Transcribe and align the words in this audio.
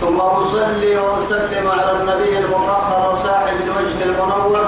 ثم 0.00 0.20
أصلي 0.20 0.98
وأسلم 0.98 1.70
على 1.70 1.92
النبي 1.92 2.38
المطهر 2.38 3.12
وصاحب 3.12 3.56
الوجه 3.64 4.04
المنور 4.04 4.64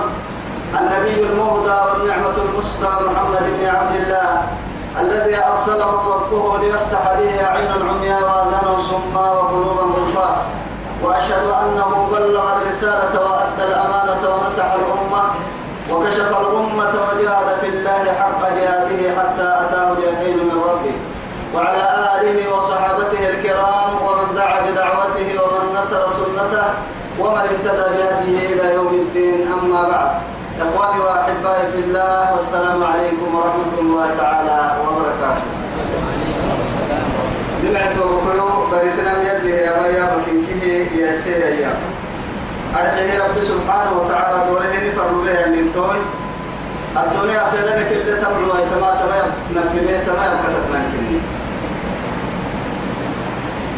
النبي 0.80 1.22
المهدى 1.22 1.78
والنعمة 1.90 2.36
المسدى 2.52 2.86
محمد 2.86 3.42
بن 3.60 3.66
عبد 3.66 3.96
الله 3.96 4.42
الذي 5.00 5.36
أرسله 5.36 6.14
ربه 6.14 6.58
ليفتح 6.58 7.02
به 7.20 7.46
أعين 7.46 7.68
عمياء 7.90 8.22
وآذانا 8.22 8.78
صما 8.90 9.32
وقلوبا 9.32 9.82
غلفاء 9.82 10.44
وأشهد 11.02 11.46
أنه 11.62 12.08
بلغ 12.12 12.56
الرسالة 12.56 13.20
وأدى 13.20 13.64
الأمانة 13.68 14.28
ونصح 14.34 14.64
الأمة 14.64 15.22
وكشف 15.92 16.28
الأمة 16.40 16.92
وجاهد 17.12 17.56
في 17.60 17.68
الله 17.68 18.12
حق 18.20 18.40
جهاده 18.48 19.20
حتى 19.20 19.42
أتاه 19.64 19.92
اليقين 19.92 20.36
من 20.38 20.62
ربه. 20.68 20.94
وعلى 21.54 21.84
آله 22.20 22.56
وصحابته 22.56 23.28
الكرام 23.30 23.90
ومن 24.06 24.34
دعا 24.34 24.60
بدعوته 24.70 25.42
ومن 25.42 25.74
سنته 26.48 26.66
ومن 27.18 27.38
اهتدى 27.38 27.86
بهديه 27.96 28.46
إلى 28.52 28.74
يوم 28.74 28.88
الدين 28.94 29.48
أما 29.52 29.82
بعد. 29.88 30.10
إخواني 30.60 31.00
وأحبائي 31.00 31.66
في 31.72 31.78
الله 31.78 32.32
والسلام 32.32 32.84
عليكم 32.84 33.34
ورحمة 33.34 33.74
الله 33.80 34.06
تعالى 34.18 34.76
وبركاته. 34.80 35.46
جمعت 37.62 37.96
وكيو 37.98 38.48
بريتنا 38.72 39.12
يلي 39.22 39.50
يا 39.50 39.72
بيا 39.82 40.04
بكيكه 40.16 40.96
يا 40.96 41.16
سيدي 41.16 41.62
يا. 41.62 41.72
أرحيه 42.76 43.18
رب 43.24 43.36
سبحانه 43.42 43.92
وتعالى 44.00 44.38
دوره 44.48 44.74
نفر 44.86 45.08
له 45.24 45.46
من 45.50 45.70
توي 45.74 46.00
الدنيا 46.96 47.42
خيرا 47.50 47.82
كل 47.90 48.22
تبلو 48.22 48.52
تما 48.70 48.90
تما 49.00 49.18
نكمل 49.54 49.88
تما 50.06 50.26
كتبنا 50.42 50.80
كني 50.92 51.18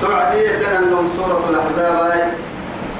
توعدي 0.02 0.38
يدنا 0.44 0.78
النوم 0.78 1.08
سورة 1.16 1.42
الأحزاب 1.50 2.30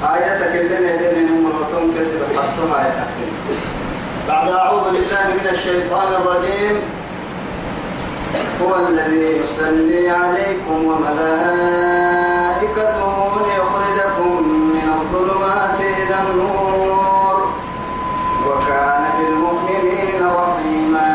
آية 0.05 0.39
كلنا 0.53 0.91
يدنا 0.95 1.31
نمرتهم 1.31 1.87
كسب 1.99 2.21
حطها 2.37 2.77
آية 2.85 3.05
بعد 4.29 4.49
أعوذ 4.49 4.85
بالله 4.85 5.27
من 5.41 5.47
الشيطان 5.51 6.09
الرجيم. 6.13 6.77
هو 8.63 8.73
الذي 8.89 9.27
يصلي 9.45 10.11
عليكم 10.11 10.85
وملائكته 10.85 11.21
ليخرجكم 13.47 14.33
من 14.75 14.87
الظلمات 15.01 15.79
إلى 15.81 16.17
النور. 16.25 17.37
وكان 18.47 19.03
بالمؤمنين 19.19 20.21
رحيما. 20.41 21.13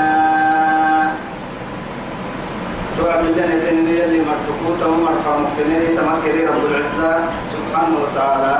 توعد 2.97 3.23
لنا 3.25 3.55
تنين 3.65 3.87
يلي 3.87 4.19
مرتكوتا 4.29 4.85
ومرفع 4.85 5.33
مقتنين 5.37 5.83
تمكري 5.97 6.41
رب 6.45 6.63
العزة 6.65 7.13
سبحانه 7.53 7.97
وتعالى. 8.03 8.55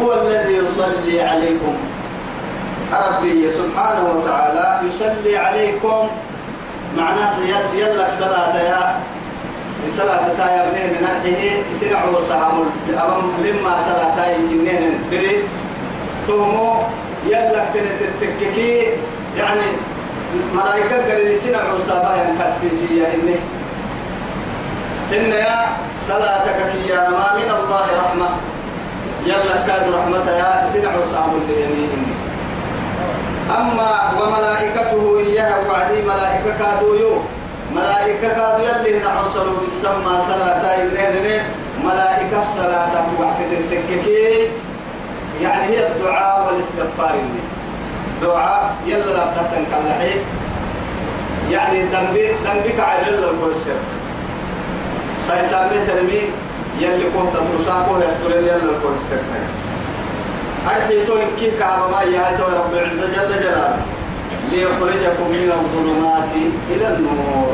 هو 0.00 0.12
الذي 0.12 0.54
يصلي 0.54 1.22
عليكم. 1.22 1.74
ربي 2.92 3.50
سبحانه 3.52 4.04
وتعالى 4.16 4.88
يصلي 4.88 5.36
عليكم. 5.36 6.08
معناه 6.96 7.34
يلك 7.74 8.10
صلاة 8.18 8.54
يا 8.62 8.94
صلاة 9.96 10.30
يا 10.38 10.68
ابنين 10.68 10.90
من 10.94 11.02
أهله 11.06 11.42
يسنعوا 11.72 12.20
أمام 12.90 13.26
لما 13.42 13.78
صلاة 13.78 14.26
يجنين 14.26 14.98
بري 15.10 15.42
تهمو 16.28 16.74
يلك 17.26 17.66
تنتككي 17.74 18.88
يعني 19.38 19.66
ملائكة 20.54 20.96
قال 20.96 21.26
يسنعوا 21.32 21.78
صحابا 21.78 22.34
خسيسية 22.38 23.06
إنه 23.14 23.38
إن 25.12 25.32
يا 25.32 25.66
صلاتك 26.08 26.58
يا 26.88 27.10
ما 27.10 27.34
من 27.34 27.50
الله 27.50 27.86
رحمة. 28.02 28.53
يلا 29.26 29.56
كاد 29.66 29.84
رحمة 29.94 30.30
يا 30.30 30.66
سنعوا 30.72 31.04
صحاب 31.12 31.32
اليمين. 31.48 32.14
أما 33.50 33.90
وملائكته 34.20 35.18
إياها 35.18 35.56
وعدي 35.68 36.02
ملائكة 36.02 36.50
كادوا 36.58 36.96
يو. 36.96 37.12
ملائكة 37.74 38.28
كادوا 38.28 38.68
يلي 38.68 38.98
نعوصلوا 38.98 39.60
بالسماء 39.62 40.20
صلاة 40.28 40.64
إلين 40.82 41.42
ملائكة 41.84 42.40
صلاة 42.56 42.94
وقت 43.20 43.38
التككي. 43.52 44.48
يعني 45.42 45.64
هي 45.72 45.86
الدعاء 45.86 46.46
والاستغفار 46.46 47.10
إني 47.10 47.42
دعاء 48.22 48.74
يلا 48.86 49.22
ربطة 49.22 49.50
كالحي 49.70 50.14
يعني 51.50 51.82
ذنبي 51.82 52.26
ذنبك 52.44 52.80
على 52.80 53.08
الكرسي 53.08 53.72
فيسامي 55.28 55.78
تنمي 55.86 56.22
يلي 56.80 57.04
كنت 57.04 57.34
ترساقه 57.36 57.98
يسترين 58.04 58.44
يلا 58.44 58.54
الكرسي 58.54 59.18
أرحي 60.66 61.06
تون 61.06 61.20
كي 61.40 61.50
كعب 61.58 61.90
ما 61.90 62.02
يهاتي 62.02 62.42
رب 62.42 62.72
العزة 62.72 63.06
جل 63.06 63.42
جلاله. 63.42 63.76
ليخرجكم 64.52 65.28
من 65.30 65.52
الظلمات 65.58 66.32
إلى 66.70 66.86
النور. 66.88 67.52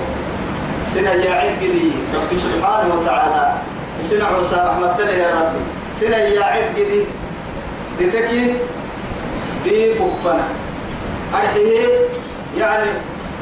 سنة 0.94 1.10
يا 1.10 1.34
عقدي 1.34 1.90
رب 2.14 2.30
سبحانه 2.38 2.94
وتعالى. 2.94 3.52
سنة 4.02 4.24
عوسى 4.24 4.54
رحمة 4.56 4.98
الله 4.98 5.12
يا 5.12 5.28
ربي 5.34 5.62
سنة 5.94 6.16
يا 6.16 6.44
عقدي 6.44 7.04
دتكي 8.00 8.56
دي 9.64 9.94
ففنا 9.94 10.44
أرحيه 11.34 11.88
يعني 12.58 12.90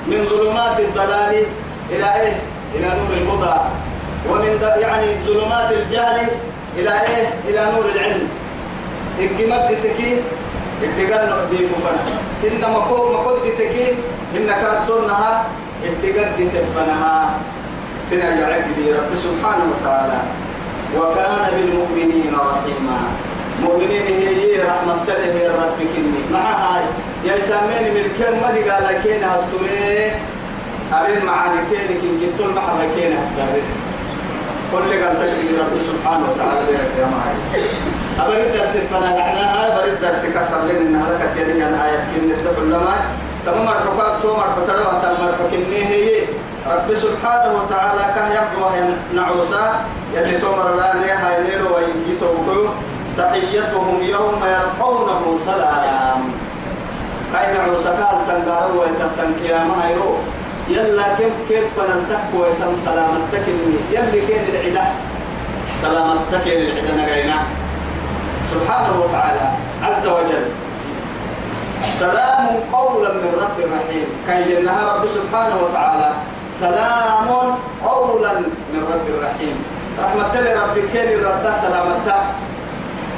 من 0.06 0.27
ظلمات 0.31 0.81
الضلال 0.81 1.43
إلى 1.91 2.15
إيه؟ 2.21 2.37
إلى 2.75 2.87
نور 2.87 3.12
الهدى 3.12 3.60
ومن 4.31 4.61
يعني 4.81 5.06
ظلمات 5.27 5.72
الجهل 5.72 6.27
إلى 6.77 6.91
إيه؟ 6.91 7.27
إلى 7.49 7.72
نور 7.75 7.84
العلم. 7.94 8.28
إكمت 9.21 9.78
تكي 9.84 10.22
اتقال 10.83 11.31
نقدي 11.31 11.66
ففنا. 11.66 12.03
إنما 12.44 12.78
كو 12.89 13.12
مقد 13.12 13.43
تكي 13.59 13.94
إنك 14.37 14.61
أتونها 14.65 15.44
اتقال 15.84 16.31
تفنها 16.55 17.31
سنة 18.11 18.25
يعقدي 18.25 18.93
رب 18.93 19.12
سبحانه 19.25 19.65
وتعالى. 19.72 20.19
وكان 20.97 21.50
بالمؤمنين 21.53 22.33
رحيما. 22.34 22.99
مؤمنين 23.62 24.06
هي 24.06 24.62
رحمة 24.62 25.03
الله 25.03 25.41
يا 25.43 25.50
رب 25.50 25.78
كني. 25.78 26.21
مع 26.33 26.41
هاي. 26.41 26.84
يا 27.25 27.41
سامين 27.41 27.84
من 27.95 28.06
كم 28.19 28.34
ما 28.43 28.53
دي 28.55 28.71
قال 28.71 29.03
كين 29.03 29.25
هستوري 29.25 30.12
أبين 30.93 31.25
معاني 31.27 31.60
كين 31.71 32.00
كين 32.00 32.15
جبتوا 32.22 32.47
المحبة 32.47 32.84
كين 32.95 33.12
هستوري 33.19 33.62
كل 34.72 34.90
قال 35.04 35.14
تكري 35.20 35.56
رب 35.60 35.74
سبحانه 35.90 36.24
وتعالى 36.30 36.72
يا 36.98 37.06
معي. 37.14 37.36
أبرد 38.20 38.52
درس 38.52 38.74
فنا 38.90 39.10
نحن 39.18 39.36
هاي 39.36 39.70
برد 39.76 40.00
درس 40.02 40.22
كتب 40.34 40.62
لنا 40.68 40.80
إنها 40.80 41.10
لك 41.10 41.36
يعني 41.36 41.66
أنا 41.68 41.84
آية 41.86 41.98
كن 42.10 42.28
نفتح 42.28 42.58
لما 42.62 42.94
تمام 43.46 43.68
الرفاق 43.68 44.20
توم 44.22 44.40
الرفتر 44.40 44.76
وتم 44.80 45.28
الركني 45.28 45.84
هي. 45.84 46.26
رب 46.66 46.94
سبحانه 46.94 47.50
وتعالى 47.58 48.04
كان 48.14 48.28
يبدو 48.36 48.64
نعوسا. 49.14 49.64
يلي 50.14 50.38
تومر 50.38 50.74
الآن 50.74 50.98
هاي 51.22 51.42
ليل 51.42 51.62
وينتي 51.62 52.12
توكو. 52.21 52.68
تحيتهم 53.18 53.98
يوم 54.03 54.42
يلقونه 54.54 55.38
سلام. 55.44 56.21
كاين 57.32 57.56
عوسا 57.60 57.91
قال 57.91 58.18
تنقارو 58.28 58.80
ويتفتن 58.80 59.30
كياما 59.42 59.91
يرو 59.91 60.16
يلا 60.68 61.16
كيف 61.18 61.32
كيف 61.48 61.65
فننتك 61.76 62.24
ويتم 62.34 62.74
سلامتك 62.74 63.47
يلي 63.92 64.20
كين 64.26 64.44
العدا؟ 64.53 64.86
سلامتك 65.82 66.47
العدا 66.47 66.92
نقينا 66.97 67.38
سبحانه 68.53 68.94
وتعالى 69.03 69.47
عز 69.82 70.06
وجل. 70.06 70.44
سلام 71.98 72.47
قولا 72.72 73.12
من 73.12 73.32
رب 73.42 73.59
رحيم. 73.74 74.06
كان 74.26 74.44
جنها 74.48 74.92
رب 74.92 75.06
سبحانه 75.06 75.56
وتعالى. 75.65 76.10
سلام 76.60 77.28
قولا 77.84 78.32
من 78.72 78.82
رب 78.92 79.09
رحيم. 79.24 79.56
رحمة 80.04 80.34
رب 80.62 80.76
كين 80.92 81.09
رد 81.24 81.47
سلامتا 81.62 82.18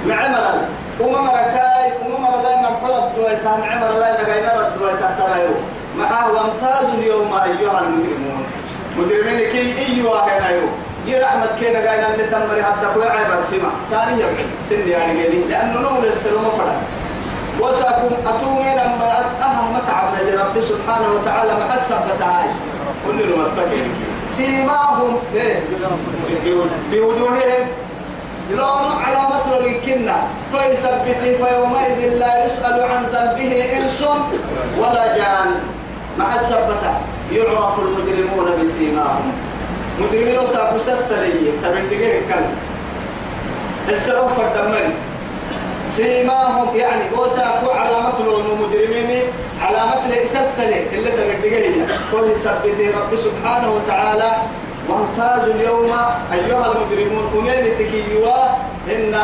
معمرا. 0.07 0.53
وما 1.01 1.21
مركاي 1.21 1.93
وما 2.05 2.19
مر 2.19 2.43
لا 2.43 2.53
مقر 2.63 2.95
الدويتا 3.07 3.53
معمر 3.63 3.93
لا 3.99 4.23
نغينا 4.23 4.69
الدويتا 4.69 5.09
ترايو 5.19 5.55
معه 5.99 6.33
وامتازوا 6.33 6.99
اليوم 6.99 7.33
أيها 7.35 7.79
المجرمون. 7.81 8.45
مجرمين 8.99 9.39
كي 9.39 9.75
إيوا 9.87 10.19
هنا 10.19 10.51
يو. 10.51 10.69
يا 11.07 11.25
رحمة 11.25 11.47
كينا 11.61 11.79
قاينا 11.79 12.15
اللي 12.15 12.27
تمري 12.27 12.63
حتى 12.63 12.87
كوي 12.95 13.09
عبر 13.09 13.43
سما 13.43 13.71
ساني 13.91 14.21
يبعد 14.21 14.47
سني 14.71 14.91
يعني 14.91 15.23
قيدي. 15.23 15.45
لأنه 15.49 15.81
نول 15.81 16.05
استلم 16.09 16.45
فرق 16.59 16.81
وسأكون 17.61 18.13
أتومين 18.27 18.79
أما 18.79 19.25
أهم 19.43 19.75
متعبنا 19.75 20.31
لرب 20.31 20.61
سبحانه 20.61 21.09
وتعالى 21.15 21.53
محسب 21.65 21.97
بتعاي. 22.17 22.49
كل 23.07 23.21
المستقيم 23.21 23.95
سيماهم. 24.37 25.17
إيه. 25.35 25.61
في 26.91 27.01
وجوههم. 27.01 27.67
لون 28.51 29.03
علامة 29.07 29.59
لكنا 29.59 30.17
فيثبته 30.53 31.37
فيومئذ 31.45 32.19
لا 32.19 32.45
يسأل 32.45 32.83
عن 32.83 33.05
ذنبه 33.13 33.65
إنس 33.77 34.05
ولا 34.79 35.17
جان. 35.17 35.51
مع 36.21 36.35
السبتة 36.35 36.93
يعرف 37.33 37.79
المجرمون 37.79 38.47
بسيماهم. 38.61 39.33
مجرمين 40.01 40.39
وساكو 40.39 40.79
سستلي 40.79 41.33
تبين 41.63 41.87
دقيقة 41.91 42.21
كان 42.29 42.45
السروف 43.89 44.41
الدمري 44.41 44.93
سيماهم 45.91 46.77
يعني 46.77 47.03
وساكو 47.17 47.71
علامة 47.71 48.15
المجرمين 48.21 49.23
علامة 49.63 50.07
لإسستلي 50.09 50.81
اللي 50.93 51.11
تبين 51.11 51.41
دقيقة 51.41 51.87
كل 52.13 52.37
سبته 52.37 52.91
رب 53.01 53.17
سبحانه 53.17 53.71
وتعالى 53.73 54.33
وامتازوا 54.89 55.55
اليوم 55.55 55.93
أيها 56.33 56.73
المجرمون 56.73 57.25
أمين 57.39 57.65
تكيوا 57.79 58.37
إن 58.91 59.15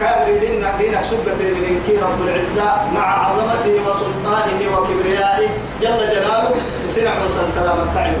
كابر 0.00 0.32
لنا 0.42 0.72
بين 0.78 0.94
سبة 1.10 1.40
من 1.40 1.98
رب 2.02 2.18
العزة 2.26 2.68
مع 2.94 3.26
عظمته 3.26 3.74
وسلطانه 3.86 4.60
وكبريائه 4.76 5.48
جل 5.82 6.00
جلاله 6.14 6.54
سنع 6.88 7.12
وصل 7.24 7.52
سلام 7.52 7.78
التعب 7.78 8.12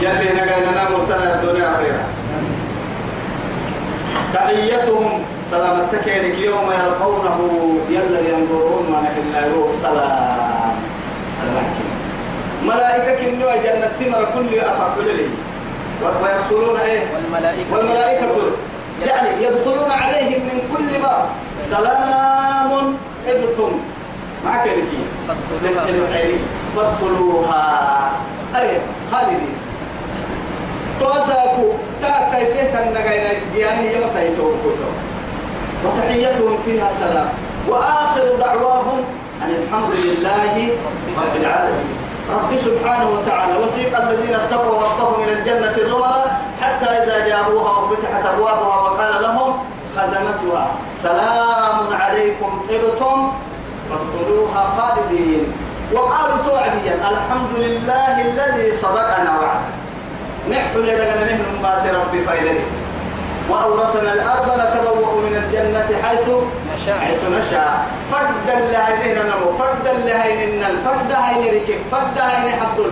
يلي 0.00 0.28
نقلنا 0.34 0.90
مرتنا 0.90 1.34
الدنيا 1.34 1.76
خيرا. 1.76 2.04
تحيتهم 4.34 5.22
سلام 5.50 5.80
التكينك 5.80 6.38
يوم 6.38 6.72
يلقونه 6.72 7.38
يلا 7.90 8.20
ينظرون 8.20 8.84
ما 8.90 8.98
نحن 9.00 9.32
لا 9.32 9.42
سلام. 9.82 10.76
ملائكة 12.64 13.14
كنوا 13.20 13.56
جنة 13.56 13.90
تمر 14.00 14.24
كل 14.34 14.58
أفعل 14.58 15.06
لي. 15.16 15.28
ويدخلون 16.02 16.76
إيه؟ 16.80 17.00
والملائكة. 17.14 17.72
والملائكة. 17.72 18.26
يعني 19.06 19.44
يدخلون 19.44 19.90
عليهم 19.90 20.40
من 20.42 20.76
كل 20.76 21.02
باب. 21.02 21.24
سلام 21.70 22.96
ابتم. 23.26 23.72
للسلم 25.62 26.06
علي 26.12 26.38
فادخلوها. 26.76 28.10
أي 28.56 28.78
خالدين. 29.12 29.54
توساكو. 31.00 31.72
تا 32.02 32.38
تيسيه 32.38 32.82
النجاينا 32.86 33.30
يعني 33.56 33.88
هي 33.88 33.96
متى 34.04 34.36
وتحيتهم 35.84 36.58
فيها 36.64 36.90
سلام. 36.90 37.28
وآخر 37.68 38.36
دعواهم 38.40 39.04
أن 39.42 39.50
الحمد 39.50 39.94
لله 40.04 40.70
رب 41.16 41.36
العالمين. 41.40 41.96
رب 42.30 42.56
سبحانه 42.56 43.10
وتعالى. 43.10 43.64
وسيق 43.64 44.02
الذين 44.02 44.34
اتقوا 44.34 44.78
ربهم 44.78 45.24
إلى 45.24 45.32
الجنة 45.32 45.88
زمرا 45.90 46.24
حتى 46.62 46.88
إذا 47.02 47.28
جاءوها 47.28 47.78
وفتحت 47.78 48.26
أبوابها 48.34 48.76
وقال 48.84 49.22
لهم 49.22 49.50
خزنتها. 49.96 50.66
سلام 50.96 51.78
عليكم 52.00 52.50
طبتم 52.68 53.32
فادخلوها 53.90 54.62
خالدين. 54.78 55.52
وقالوا 55.92 56.36
توعديا 56.44 56.94
الحمد 57.10 57.52
لله 57.56 58.14
الذي 58.20 58.72
صدقنا 58.72 59.30
وعده. 59.40 59.70
نحن 60.50 60.78
لدغنا 60.78 61.24
نحن 61.24 61.62
ما 61.62 61.72
ربي 62.02 62.20
فايلني 62.24 62.64
وأورثنا 63.50 64.12
الأرض 64.12 64.48
نتبوأ 64.62 65.14
من 65.26 65.34
الجنة 65.42 65.88
حيث 66.02 66.26
نشاء. 66.74 66.98
حيث 66.98 67.22
نشاء. 67.38 67.86
فرد 68.12 68.48
اللهين 68.58 69.18
نمو 69.18 69.58
فرد 69.58 69.86
اللهين 69.96 70.64
الفرد 70.64 71.12
هين 71.12 71.54
ركب 71.54 71.80
فرد 71.90 72.18
هين 72.18 72.60
حدل 72.60 72.90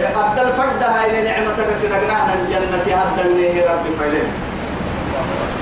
عبد 0.00 0.38
الفرد 0.38 0.82
هين 0.82 1.24
نعمتك 1.24 1.68
كدقنا 1.82 2.34
الجنة 2.34 2.96
هذا 2.96 3.22
اللي 3.24 3.48
ربي 3.48 3.90
فعلين 3.98 4.28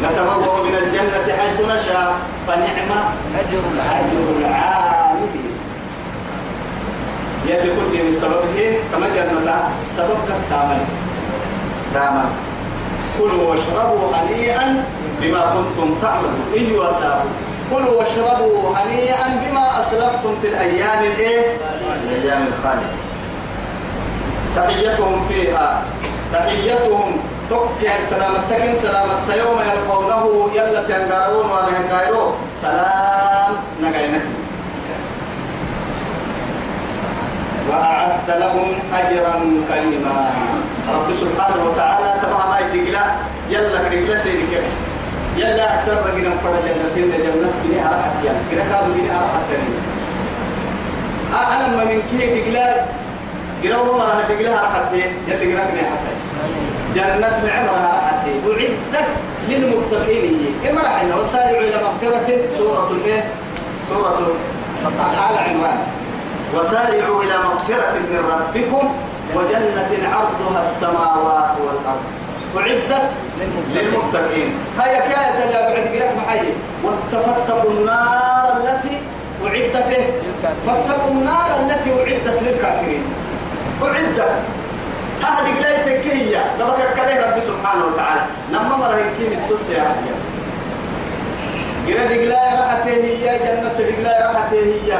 نتبوأ 0.03 0.63
من 0.63 0.75
الجنة 0.75 1.37
حيث 1.39 1.61
نشاء 1.61 2.15
فنعم 2.47 2.91
أجر 3.39 3.63
العاملين. 4.41 5.55
يلي 7.47 7.71
كل 7.77 8.05
من 8.05 8.13
سببه 8.13 8.79
كما 8.93 9.09
جنة 9.09 9.69
سبب 9.97 10.19
تعمل 10.51 10.79
تعمل 11.95 12.29
كلوا 13.19 13.51
واشربوا 13.51 14.17
هنيئا 14.17 14.85
بما 15.21 15.41
كنتم 15.41 15.95
تعملون. 16.03 16.43
إن 16.57 16.73
وسابوا 16.73 17.31
كلوا 17.71 17.99
واشربوا 17.99 18.77
هنيئا 18.77 19.41
بما 19.45 19.81
أسلفتم 19.81 20.35
في 20.43 20.49
الأيام 20.49 21.05
الإيه؟ 21.05 21.57
الأيام 22.09 22.47
الخالية. 22.59 23.04
تحيتهم 24.57 25.29
فيها. 25.29 25.83
تحيتهم. 26.33 27.17
تكي 27.51 27.91
سلامة 28.11 28.39
تكن 28.51 28.75
سلامة 28.75 29.35
يوم 29.37 29.59
يلقونه 29.61 30.49
يلا 30.55 30.83
تنقارون 30.83 31.51
وأنا 31.51 31.69
ينقارون 31.79 32.33
سلام. 32.63 33.53
نقاينك 33.83 34.23
وأعدت 37.71 38.29
لهم 38.29 38.69
أجرا 38.95 39.35
كريما. 39.69 40.31
رب 40.95 41.09
سبحانه 41.21 41.65
وتعالى 41.67 42.15
تبع 42.23 42.47
ما 42.51 42.59
يتقلا. 42.59 43.05
يلا 43.51 43.79
كريم 43.89 44.17
سيدي 44.17 44.47
كده 44.53 44.69
يلا 45.37 45.75
أكثر 45.75 45.93
رجلا 45.93 46.31
فرد 46.45 46.65
جنتين 46.65 47.11
جنة 47.11 47.51
بني 47.65 47.79
أرحت 47.81 48.25
يعني 48.25 48.39
كده 48.53 48.63
كانوا 48.63 48.95
بني 48.95 49.11
أرحت 49.11 49.49
أنا 51.35 51.67
من 51.85 52.03
كي 52.11 52.41
تقلا. 52.41 53.04
قرأوا 53.65 53.99
مرة 53.99 54.25
تقلا 54.29 54.61
أرحت 54.61 54.93
يلا 54.95 55.37
قرأ 55.41 55.65
بني 55.71 55.85
حتى 55.91 56.13
جنة 56.95 57.37
معمرها 57.47 57.93
أرحت 57.99 58.27
وعدت 58.47 59.07
للمتقين. 59.49 60.55
كما 60.65 60.81
رحنا 60.81 61.17
وسارعوا 61.17 61.61
إلى 61.61 61.77
مغفرة. 61.85 62.29
سورة 62.59 62.91
الإيه 62.91 63.25
سورة 63.89 64.19
آل 64.87 65.39
عمران. 65.39 65.79
وسارعوا 66.55 67.23
إلى 67.23 67.37
مغفرة 67.37 67.93
من 68.11 68.21
ربكم. 68.33 68.95
وجنة 69.35 70.09
عرضها 70.15 70.61
السماوات 70.61 71.55
والأرض. 71.65 72.05
أعدت 72.59 73.03
للمتقين. 73.75 74.53
هيا 74.81 75.01
كانت 75.01 75.53
لا 75.53 75.61
بعد 75.69 75.87
قرأت 75.95 76.17
محي 76.17 76.47
واتفتقوا 76.85 77.71
النار 77.71 78.57
التي 78.57 78.99
أعدت 79.45 79.93
فاتقوا 80.67 81.11
النار 81.11 81.49
التي 81.61 81.91
أعدت 81.91 82.43
للكافرين. 82.43 83.05
أعدت 83.83 84.19
أهل 85.25 85.57
قلايتك 85.59 86.07
هي 86.07 86.37
دبك 86.61 86.81
كليه 86.97 87.21
رب 87.27 87.41
سبحانه 87.41 87.85
وتعالى. 87.85 88.21
لما 88.53 88.77
مرة 88.77 88.99
يمكن 88.99 89.33
السوس 89.33 89.71
يا 89.71 89.83
أهل 89.83 90.05
قرأت 91.89 92.11
قلاية 92.13 92.61
راحته 92.61 92.91
هي 92.91 93.39
جنة 93.39 93.69
قلاية 93.79 94.33
راحته 94.33 94.57
هي 94.57 94.99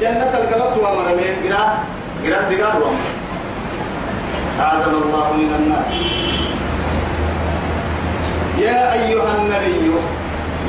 جنة 0.00 0.32
القلط 0.38 0.76
ومرمي 0.76 1.22
قرأت 1.48 1.76
قرأت 2.24 2.52
دقال 2.52 2.82
ومرمي 2.82 3.10
أعاذنا 4.60 4.86
الله 5.04 5.32
من 5.32 5.54
النار 5.58 5.84
يا 8.58 8.92
أيها 8.92 9.36
النبي 9.38 9.90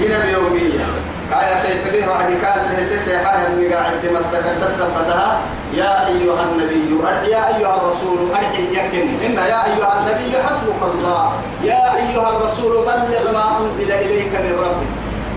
جنا 0.02 0.24
اليومية 0.24 0.86
قال 1.32 1.48
شيء 1.66 1.78
به 1.94 2.12
وعدي 2.12 2.36
كان 2.42 2.76
اللي 2.78 3.00
سيحاه 3.00 3.48
اللي 3.48 3.74
قاعد 3.74 3.94
تمسك 4.04 4.44
تسفتها 4.62 5.40
يا 5.74 6.08
أيها 6.08 6.44
النبي 6.44 6.92
يا 7.32 7.58
أيها 7.58 7.76
الرسول 7.78 8.18
أرحي 8.32 8.64
يكن. 8.64 9.08
إن 9.26 9.34
يا 9.34 9.66
أيها 9.66 10.00
النبي 10.00 10.44
حسبك 10.44 10.82
الله. 10.94 11.32
يا 11.64 11.96
أيها 11.96 12.30
الرسول 12.30 12.86
بلغ 12.86 13.32
ما 13.34 13.46
أنزل 13.60 13.92
إليك 13.92 14.34
من 14.34 14.60
ربك. 14.66 14.92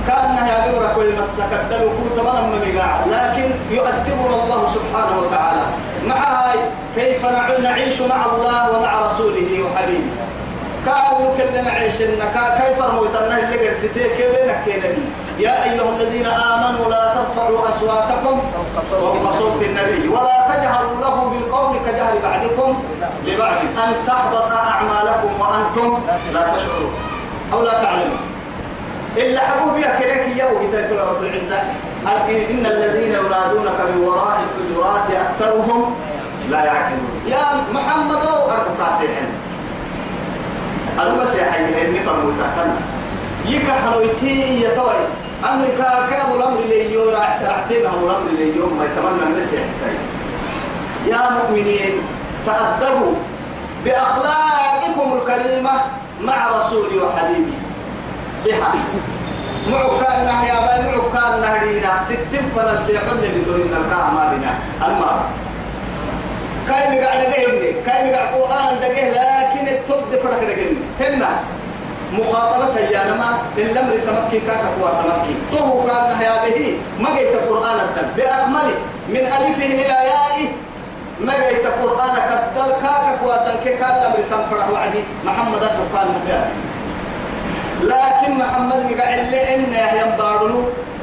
كأن 0.09 0.47
يا 0.47 0.73
بورك 0.73 0.99
والمسك 0.99 1.51
الدلو 1.53 1.91
تمام 2.17 2.51
مقاع 2.51 3.01
لكن 3.07 3.51
يؤدبنا 3.71 4.35
الله 4.43 4.67
سبحانه 4.75 5.19
وتعالى. 5.21 5.63
مع 6.07 6.17
هاي 6.17 6.59
كيف 6.97 7.27
نعيش 7.63 8.01
مع 8.01 8.27
الله 8.27 8.79
ومع 8.79 9.07
رسوله 9.07 9.65
وحبيبه؟ 9.65 10.15
كانوا 10.87 11.37
كلنا 11.37 11.71
عيش 11.71 12.01
النكا 12.01 12.59
كيف 12.59 12.83
رموتنا 12.83 13.39
اللي 13.39 13.69
قرستي 13.69 13.89
كيف 13.89 14.85
يا 15.39 15.65
أيها 15.65 15.89
الذين 15.97 16.27
آمنوا 16.27 16.91
لا 16.91 17.15
ترفعوا 17.15 17.69
أصواتكم 17.69 18.41
فوق 18.91 19.33
صوت 19.33 19.63
النبي 19.63 20.09
ولا 20.09 20.49
تجهروا 20.49 21.01
له 21.01 21.29
بالقول 21.29 21.77
كجهر 21.87 22.15
بعضكم 22.23 22.83
لبعض 23.27 23.57
أن 23.85 23.93
تحبط 24.07 24.53
أعمالكم 24.53 25.41
وأنتم 25.41 25.99
لا 26.33 26.41
تشعرون 26.41 26.95
أو 27.53 27.63
لا 27.63 27.73
تعلمون. 27.83 28.19
إلا 29.17 29.41
حبوا 29.41 29.73
بها 29.73 29.99
كذلك 30.01 30.37
يوم 30.37 30.69
كتاب 30.69 30.93
رب 31.09 31.23
العزة؟ 31.23 31.63
إن 32.51 32.67
الذين 32.67 33.13
ينادونك 33.13 33.79
من 33.95 34.05
وراء 34.07 34.37
الحجرات 34.45 35.09
أكثرهم 35.11 35.95
لا 36.51 36.65
يعقلون. 36.65 37.23
يا 37.27 37.45
محمد 37.75 38.17
أو 38.17 38.51
أرض 38.51 38.69
بس 41.21 41.35
يا 41.35 41.51
حي 41.51 41.87
إني 41.87 42.01
فرموتا 42.01 42.47
كنا 42.57 42.77
يك 43.47 43.71
حلويتي 43.71 44.61
يا 44.61 44.75
توي 44.75 45.24
أمريكا 45.53 46.07
كاب 46.11 46.35
الأمر 46.37 46.59
اللي 46.59 46.93
يو 46.93 47.11
راح 47.11 47.39
ترحتين 47.43 47.87
هم 47.87 48.05
الأمر 48.05 48.29
اللي 48.31 48.57
يوم 48.57 48.79
ما 48.79 48.85
يتمنى 48.85 49.23
الناس 49.33 49.53
يحسن 49.53 49.95
يا 51.07 51.31
مؤمنين 51.31 51.95
تأدبوا 52.47 53.15
بأخلاقكم 53.85 55.19
الكريمة 55.19 55.71
مع 56.23 56.49
رسولي 56.49 56.99
وحبيبي. 56.99 57.53
بها. 58.45 58.73
معكان 59.71 60.27
نحيا 60.27 60.55
باي 60.67 60.97
معكان 60.97 61.41
نهرينا 61.41 62.05
ستين 62.05 62.51
فلن 62.57 62.79
سيحن 62.87 63.17
لدورنا 63.23 63.77
الكامالنا 63.77 64.55
المرة. 64.87 65.25
كاي 66.69 66.99
مقعد 66.99 67.19
دقيهني 67.19 67.73
كاي 67.87 68.11
مقعد 68.11 68.35
قرآن 68.35 68.81
دقيه 68.81 69.11
لكن 69.11 69.69
التبد 69.69 70.21
فرق 70.23 70.41
دقيهني 70.43 70.77
هنا. 71.01 71.29
مخاطبة 72.19 72.81
يا 72.95 73.03
نما 73.11 73.31
الأمر 73.59 73.99
سمكي 73.99 74.39
كاكا 74.47 74.69
هو 74.81 74.87
سمكي 75.01 75.35
طه 75.53 75.69
كان 75.87 76.03
نحيا 76.13 76.35
به 76.45 76.79
ما 77.01 77.09
قيت 77.17 77.33
القرآن 77.35 77.77
الدل 77.87 78.09
بأكمله 78.17 78.77
من 79.09 79.25
ألفه 79.37 79.67
إلى 79.83 79.97
يائه 80.13 80.49
ما 81.21 81.33
قيت 81.33 81.65
القرآن 81.67 82.15
كالدل 82.29 82.71
كاكا 82.83 83.13
هو 83.25 83.31
سنكي 83.47 83.77
كان 83.77 83.91
الأمر 83.99 84.23
سمفره 84.31 84.67
وعدي. 84.73 85.03
محمد 85.27 85.63
القرآن 85.63 86.07
مبيان 86.15 86.49
لكن 87.83 88.31
محمد 88.39 88.91
يقعد 88.91 89.19
لي 89.31 89.55
إن 89.55 89.75
ينبارلو 90.01 90.61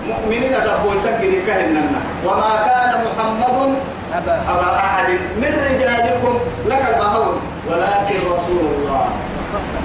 مؤمنين 0.08 0.54
دبوا 0.66 0.96
يسجد 0.96 1.34
كهننا 1.48 2.02
وما 2.26 2.52
كان 2.68 2.92
محمد 3.06 3.76
أبا. 4.18 4.36
أبا 4.52 4.70
أحد. 4.76 5.08
من 5.42 5.52
رجالكم 5.68 6.34
لك 6.68 6.84
البهون 6.90 7.36
ولكن 7.70 8.18
رسول 8.34 8.66
الله 8.76 9.06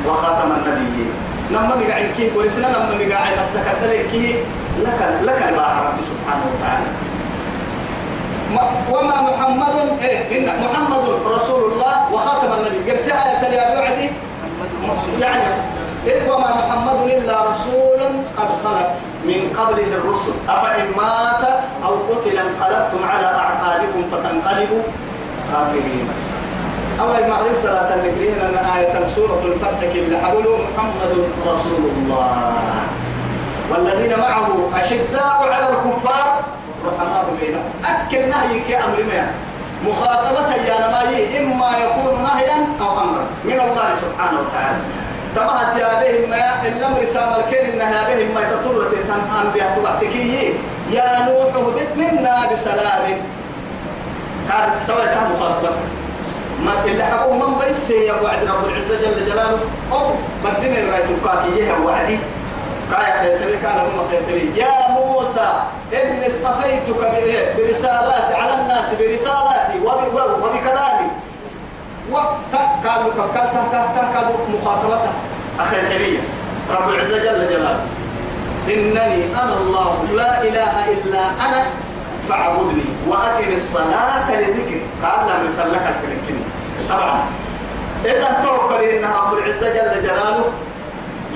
وخاتم 0.07 0.51
النبيين. 0.53 1.13
لما 1.51 1.75
نقعد 1.81 2.07
كيه 2.17 2.31
ورسنا 2.37 2.67
لما 2.67 2.95
نقعد 3.07 3.39
السكت 3.39 3.81
لك 3.83 4.15
لك 4.85 5.01
لك 5.23 5.41
الباحر 5.49 5.83
رب 5.87 5.99
سبحانه 6.11 6.45
وتعالى. 6.53 6.89
ما- 8.55 8.73
وما 8.99 9.17
محمد 9.31 9.77
إيه 10.03 10.39
إن 10.39 10.47
محمد 10.65 11.05
رسول 11.37 11.73
الله 11.73 11.95
وخاتم 12.13 12.51
النبي. 12.53 12.91
قرسي 12.91 13.13
آية 13.13 13.43
يا 13.59 13.81
بعدي 13.81 14.09
يعني 15.21 15.45
إذ 16.07 16.31
وما 16.31 16.51
محمد 16.61 16.99
إلا 17.11 17.37
رسول 17.51 18.01
قد 18.37 18.49
خلت 18.65 18.95
من 19.25 19.41
قبله 19.59 19.91
الرسل 19.99 20.33
أفإن 20.49 20.87
مات 20.97 21.43
أو 21.85 21.93
قتل 22.11 22.39
انقلبتم 22.39 23.01
على 23.11 23.27
أعقابكم 23.27 24.03
فتنقلبوا 24.13 24.83
خاسرين. 25.53 26.09
أول 27.01 27.17
المغرب 27.17 27.55
صلاة 27.55 27.95
النبيين 27.95 28.35
أن 28.41 28.57
آية 28.77 29.07
سورة 29.15 29.43
الفتح 29.45 29.91
اللي 29.95 30.19
حولوا 30.19 30.59
محمد 30.59 31.13
رسول 31.47 31.83
الله. 31.97 32.53
والذين 33.71 34.19
معه 34.19 34.49
أشداء 34.77 35.39
على 35.53 35.69
الكفار 35.69 36.41
رحماء 36.87 37.27
بينهم. 37.41 37.71
أكل 37.85 38.29
نهيك 38.29 38.71
يا 38.71 38.85
أمر 38.85 38.99
ما. 39.13 39.27
مخاطبة 39.87 40.55
يا 40.55 40.89
نماي 40.89 41.39
إما 41.39 41.71
يكون 41.85 42.23
نهيا 42.23 42.59
أو 42.81 42.91
أمرا. 43.03 43.27
من 43.45 43.61
الله 43.61 43.89
سبحانه 44.03 44.39
وتعالى. 44.41 44.79
تمهت 45.37 45.77
يا 45.77 46.01
بهم 46.01 46.31
ما 46.31 46.69
الأمر 46.69 47.05
سام 47.05 47.29
الكين 47.41 47.65
إنها 47.73 48.09
بهم 48.09 48.35
ما 48.35 48.41
تطر 48.41 48.89
تنهان 49.09 49.47
بها 49.55 49.77
تبعتكي 49.77 50.55
يا 50.93 51.19
نوح 51.29 51.55
اهبط 51.55 51.91
منا 51.97 52.53
بسلام. 52.53 53.05
توا 54.89 55.05
كان 55.05 55.27
مخاطبة. 55.37 55.71
ما 56.65 56.73
اللي 56.85 57.05
حقوق 57.05 57.33
من 57.49 57.59
بس 57.59 57.91
يا 57.91 58.13
وعد 58.13 58.39
رب 58.45 58.65
العزة 58.69 59.01
جل 59.03 59.27
جلاله. 59.27 59.59
أو 59.93 60.11
بدين 60.45 60.73
الرأي 60.77 61.03
تبقى 61.03 61.37
وعدي 61.85 62.19
كايا 62.93 63.23
خيتري 63.23 63.57
كان 63.63 63.79
هم 63.79 64.09
خيتري 64.11 64.51
يا 64.57 64.89
موسى 64.91 65.53
إني 65.93 66.27
اصطفيتك 66.27 66.99
ب- 67.01 67.57
برسالاتي 67.61 68.35
على 68.35 68.55
الناس 68.63 68.87
برسالاتي 69.01 69.79
وب- 69.85 70.15
وب- 70.15 70.43
وبكلامي. 70.43 71.09
وكانوا 72.13 73.11
كانوا 74.15 74.37
مخاطبته. 74.63 75.13
الكريم 86.87 87.01
طبعا 87.01 87.25
إذا 88.05 88.43
توكل 88.45 88.85
إن 88.85 89.05
رب 89.05 89.39
العزة 89.39 89.69
جل 89.69 90.03
جلاله 90.03 90.45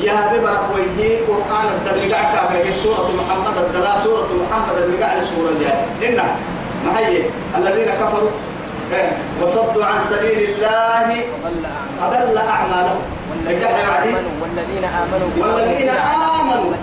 يا 0.01 0.33
ببرك 0.33 0.61
ويهي 0.75 1.17
قرآن 1.17 1.67
الدرجة 1.75 2.17
كامل 2.17 2.75
سورة 2.83 3.11
محمد 3.19 3.57
الدلا 3.57 4.05
سورة 4.05 4.29
محمد 4.43 4.83
المقع 4.83 5.13
سورة 5.23 5.49
الجاية 5.51 5.87
إن 6.03 6.17
ما 6.87 6.99
هي 6.99 7.23
الذين 7.57 7.95
كفروا. 7.95 8.31
إيه، 8.93 9.13
وصدوا 9.43 9.85
عن 9.85 10.01
سبيل 10.05 10.49
الله. 10.49 11.25
أضل 12.03 12.39
أعمالهم. 12.39 13.03
والذين 13.47 13.65
آمنوا 13.65 14.31
والذين 14.41 14.85
آمنوا 14.85 15.29
بما 15.37 15.63
أنزل 15.67 15.89
على 15.89 16.77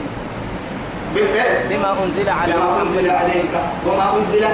بالخير 1.16 1.52
بما 1.70 1.96
أنزل 2.04 2.30
على 2.30 2.54
بما 2.54 2.82
أنزل 2.82 3.10
عليك. 3.10 3.54
وما 3.88 4.14
أنزل 4.18 4.48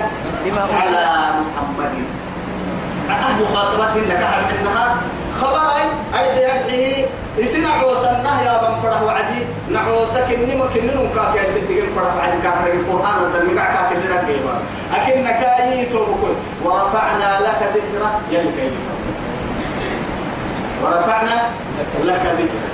بما 0.45 0.63
أنزل 0.63 0.95
على 0.95 1.29
محمد. 1.29 2.22
أهل 3.09 3.43
مخاطبته 3.43 3.95
إنك 3.95 4.21
أعرف 4.23 4.47
إنها 4.61 4.97
خبر 5.41 5.71
أرد 6.13 6.37
يدعي 6.37 7.05
يسنا 7.37 7.69
عوسنا 7.69 8.41
يا 8.45 8.57
بن 8.61 8.81
فرح 8.83 9.01
وعدي. 9.01 9.41
نعوسك 9.71 10.27
إني 10.35 10.55
ما 10.55 10.65
كنا 10.73 10.93
نكاك 10.93 11.35
يا 11.35 11.51
سيدي 11.53 11.81
فرح 11.95 12.15
وعدي. 12.15 12.37
كاك 12.43 12.73
القرآن 12.73 13.23
والدم 13.23 13.55
كاك 13.55 13.67
كاك 13.73 13.91
اللي 13.91 14.07
ركيبا 14.17 14.55
أكن 14.95 15.25
كاي 15.41 15.85
توبكل 15.85 16.33
ورفعنا 16.63 17.39
لك 17.39 17.59
ذكرى. 17.75 18.09
يلي 18.31 18.51
كيف 18.51 18.73
ورفعنا 20.83 21.37
لك 22.03 22.21
ذكرى. 22.39 22.69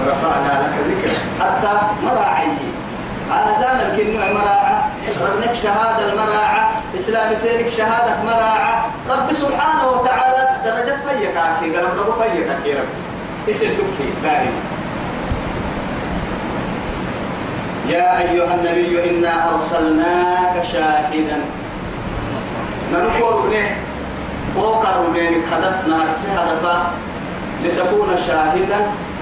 ورفعنا 0.00 0.52
لك 0.62 0.74
ذكرى. 0.88 1.16
حتى 1.40 1.72
مراعيه. 2.04 2.81
آذان 3.32 3.78
الكلمة 3.90 4.32
مراعة. 4.32 4.88
ربنك 5.22 5.54
شهادة 5.54 6.12
المراعة. 6.12 6.70
إسلامتينك 6.96 7.68
شهادة 7.68 8.22
مراعة. 8.24 8.86
رب 9.10 9.32
سبحانه 9.32 9.86
وتعالى 9.90 10.48
درجة 10.64 10.96
فيك 11.06 11.36
أكي 11.36 11.76
قال 11.76 11.84
رب 11.84 12.22
فيك 12.22 12.46
أكي 12.48 12.72
رب. 12.72 12.90
اسم 13.50 13.66
دكي 13.66 14.08
دائما. 14.22 14.60
يا 17.88 18.18
أيها 18.18 18.54
النبي 18.54 19.10
إنا 19.10 19.54
أرسلناك 19.54 20.64
شاهدا. 20.72 21.40
ننقر 22.92 23.48
له 23.48 23.76
وقر 24.56 25.12
لك 25.14 25.44
هدفنا 25.52 26.04
هدفا. 26.36 26.76
لتكون 27.64 28.16
شاهدا. 28.26 28.80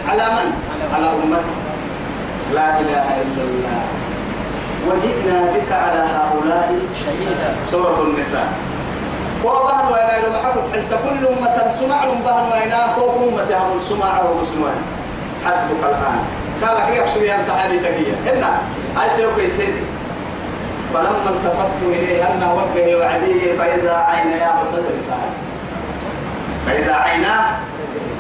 على 0.09 0.27
من؟ 0.27 0.49
على 0.95 1.07
أمتك 1.13 1.70
لا 2.55 2.69
إله 2.81 3.07
إلا 3.23 3.43
الله. 3.49 3.81
وجئنا 4.87 5.39
بك 5.55 5.71
على 5.73 6.03
هؤلاء 6.17 6.69
شهيدا. 7.05 7.51
سورة 7.71 7.99
النساء. 8.03 8.49
وإنا 9.91 10.13
إلى 10.19 10.29
محبت 10.37 10.65
حتى 10.73 10.97
كل 11.05 11.27
أمة 11.27 11.57
سمع 11.81 12.01
بهن 12.05 12.45
وإنا 12.53 12.81
فوق 12.97 13.15
أمة 13.29 13.51
هم 13.57 13.79
سمع 13.89 14.13
ومسلمين 14.21 14.79
حسبك 15.45 15.83
الآن. 15.83 16.21
قال 16.63 16.77
لك 16.77 16.89
يا 17.23 17.43
صحابي 17.49 17.79
تقية 17.79 18.15
هنا 18.27 18.51
هاي 18.97 19.11
سيوك 19.17 19.33
سيدي 19.49 19.85
فلما 20.95 21.31
التفت 21.31 21.81
إليه 21.83 22.23
أنه 22.23 22.55
وجه 22.55 22.99
وعديه 22.99 23.59
فإذا 23.59 23.97
عيناه 23.97 24.59
تذرفان 24.73 25.31
فإذا 26.67 26.95
عيناه 26.95 27.47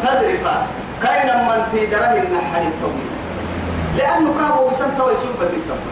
تذرفان 0.02 0.62
كاين 1.02 1.28
من 1.48 1.60
تدره 1.72 2.14
النحل 2.24 2.66
الطويل 2.72 3.09
لأنه 3.98 4.34
كابو 4.40 4.68
بسنة 4.68 5.04
ويسبة 5.04 5.56
السبب 5.56 5.90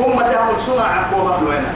هم 0.00 0.20
تعمل 0.20 0.60
سمع 0.66 1.04
وبهن 1.16 1.46
وإنا 1.46 1.72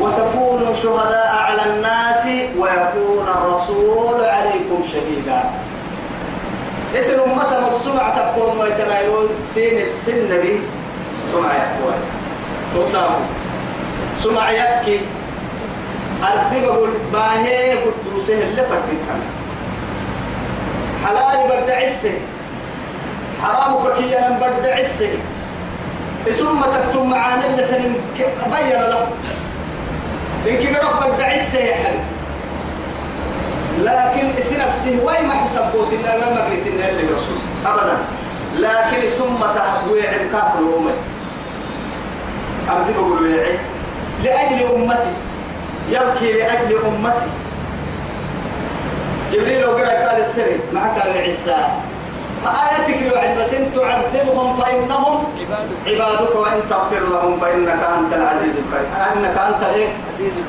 وتكونوا 0.00 0.74
شهداء 0.74 1.36
على 1.36 1.62
الناس 1.72 2.26
ويكون 2.58 3.28
الرسول 3.28 4.24
عليكم 4.24 4.84
شهيدا. 4.92 5.44
اسم 6.94 7.20
أمة 7.20 7.60
مرسومة 7.60 8.14
تكون 8.16 8.58
ويتنايون 8.58 9.28
سين 9.42 9.78
السن 9.86 10.28
بي 10.42 10.60
سمع 11.32 11.54
يحكوا 11.56 11.92
توسعوا 12.74 13.20
سمع 14.18 14.50
يبكي. 14.50 15.00
أردب 16.22 16.64
أقول 16.64 16.90
باهي 17.12 17.72
قدوسه 17.72 18.34
اللي 18.34 18.62
فردك 18.62 19.02
حلال 21.06 21.48
برد 21.48 21.70
عسه 21.70 22.12
حرامك 23.42 23.96
كيانا 23.98 24.38
برد 24.38 24.66
عسه 24.66 25.10
ثم 26.38 26.60
تكتم 26.60 27.10
معانا 27.10 27.46
اللي 27.46 27.62
تنم 27.62 27.94
بين 28.46 28.80
له. 28.80 29.06
إن 30.48 30.56
كي 30.56 30.68
رب 30.68 31.00
برد 31.00 31.20
عسه 31.20 31.58
يا 31.58 31.74
حبيبي. 31.74 32.04
لكن 33.78 34.38
اسي 34.38 34.56
نفسه 34.56 34.98
وين 35.04 35.26
ما 35.28 35.34
حسبوت 35.34 35.88
إن 35.92 36.02
ما 36.02 36.30
مقلت 36.34 36.66
إن 36.66 36.88
اللي 36.88 37.02
رسول 37.02 37.38
أبدا. 37.66 37.96
لكن 38.58 39.08
ثم 39.08 39.40
تحوي 39.54 40.08
عمكاك 40.08 40.52
الأمة 40.58 40.92
بقول 42.68 43.22
ويعي 43.22 43.58
لأجل 44.24 44.74
أمتي. 44.74 45.14
يبكي 45.90 46.32
لأجل 46.32 46.76
أمتي. 46.86 47.30
جبريل 49.32 49.64
وقرأ 49.64 50.08
قال 50.08 50.20
السر 50.20 50.58
مع 50.72 50.80
قال 50.80 51.18
عيسى 51.18 51.56
آياتك 52.46 53.02
الوعد 53.02 53.38
بس 53.38 53.54
إن 53.54 53.72
تعذبهم 53.74 54.56
فإنهم 54.60 55.24
عبادك 55.86 56.36
وإن 56.36 56.60
تغفر 56.70 57.00
لهم 57.10 57.40
فإنك 57.40 57.68
أنت 57.98 58.12
العزيز 58.12 58.54
الكريم. 58.62 58.90
أنك 59.16 59.36
أنت 59.38 59.62
إيه؟ 59.74 59.88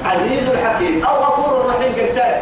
عزيز 0.05 0.49
الحكيم. 0.49 1.05
أو 1.05 1.15
غفور 1.23 1.65
رحيم. 1.69 1.93
قرسال 1.93 2.41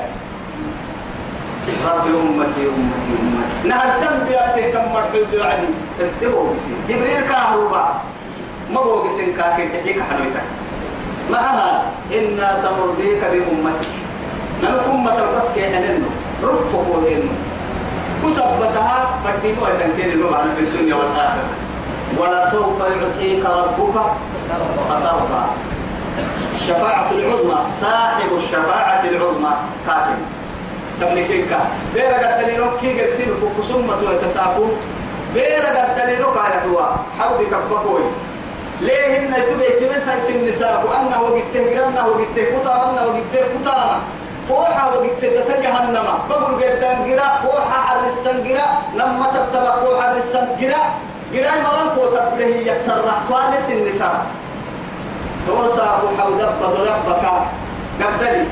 رب 1.85 2.05
أمتي 2.05 2.61
أمتي 2.69 3.13
أمتي. 3.21 3.67
نهر 3.67 3.89
سم 3.99 4.25
بيأتي 4.27 4.71
كم 4.71 4.93
مرحب 4.93 5.31
بيوعدي 5.31 5.67
تبتبه 5.99 6.53
بسي 6.53 6.73
جبريل 6.89 7.21
كاهروبا 7.29 7.93
ما 8.73 8.81
بو 8.81 9.01
بسين 9.03 9.33
كاكين 9.37 9.71
تحيك 9.73 10.01
حنويتك 10.09 10.43
معها 11.31 11.83
إنا 12.13 12.55
سنرضيك 12.55 13.21
بأمتك. 13.31 13.89
نحن 14.63 14.73
أمة 14.89 15.17
القسك 15.17 15.59
حننو 15.59 16.07
رفقوا 16.43 17.07
إنه 17.07 17.31
كسبتها 18.23 18.97
فدينوا 19.23 19.67
تنكير 19.79 20.13
المعنى 20.13 20.51
في 20.55 20.61
الدنيا 20.61 20.95
والآخرة؟ 20.95 21.49
ولسوف 22.17 22.79
يعطيك 22.79 23.45
ربك 23.45 23.95
فترضى. 24.89 25.43
الشفاعة 26.55 27.11
العظمى 27.11 27.59
صاحب 27.81 28.29
الشفاعة 28.37 29.03
العظمى. 29.03 29.53
كاتب. 29.87 30.19
تملكينك 31.01 31.59
بيرا 31.93 32.17
قد 32.17 32.43
تلينوك 32.43 32.73
كي 32.81 33.01
قرسين 33.01 33.27
كسومة 33.59 33.97
ويتساقو 34.07 34.65
بيرا 35.33 35.69
قد 35.77 35.95
تلينوك 35.95 36.35
يا 36.35 36.63
دوا. 36.65 36.87
حوضي 37.19 37.45
كبكوي 37.45 38.01
ليه 38.81 39.17
إن 39.17 39.33
تبي 39.33 39.87
تمسك 39.87 40.19
سن 40.27 40.35
النساء 40.35 40.85
وأنه 40.87 41.21
وقته 41.21 41.63
قرنا 41.79 42.05
وقته 42.05 42.45
قطع 42.55 42.89
أنه 42.89 43.05
وقته 43.05 43.43
قطع 43.55 43.97
فوحة 44.49 44.83
وقته 44.93 45.29
تتجهنم 45.37 46.07
بقول 46.29 46.63
قدام 46.63 46.97
قرا 47.07 47.29
فوحة 47.43 47.79
على 47.89 48.07
السنقرا 48.07 48.67
لما 48.95 49.25
تتبع 49.33 49.75
فوحة 49.83 50.07
على 50.07 50.17
السنقرا 50.17 50.81
قرا 51.33 51.53
مرن 51.65 51.87
كوتا 51.95 52.29
بله 52.33 52.45
يكسر 52.45 52.97
رحتوانس 53.05 53.69
النساء. 53.69 54.25
توسع 55.47 55.85
حودب 56.17 56.61
ربك 56.63 57.25
قبدلي 58.01 58.45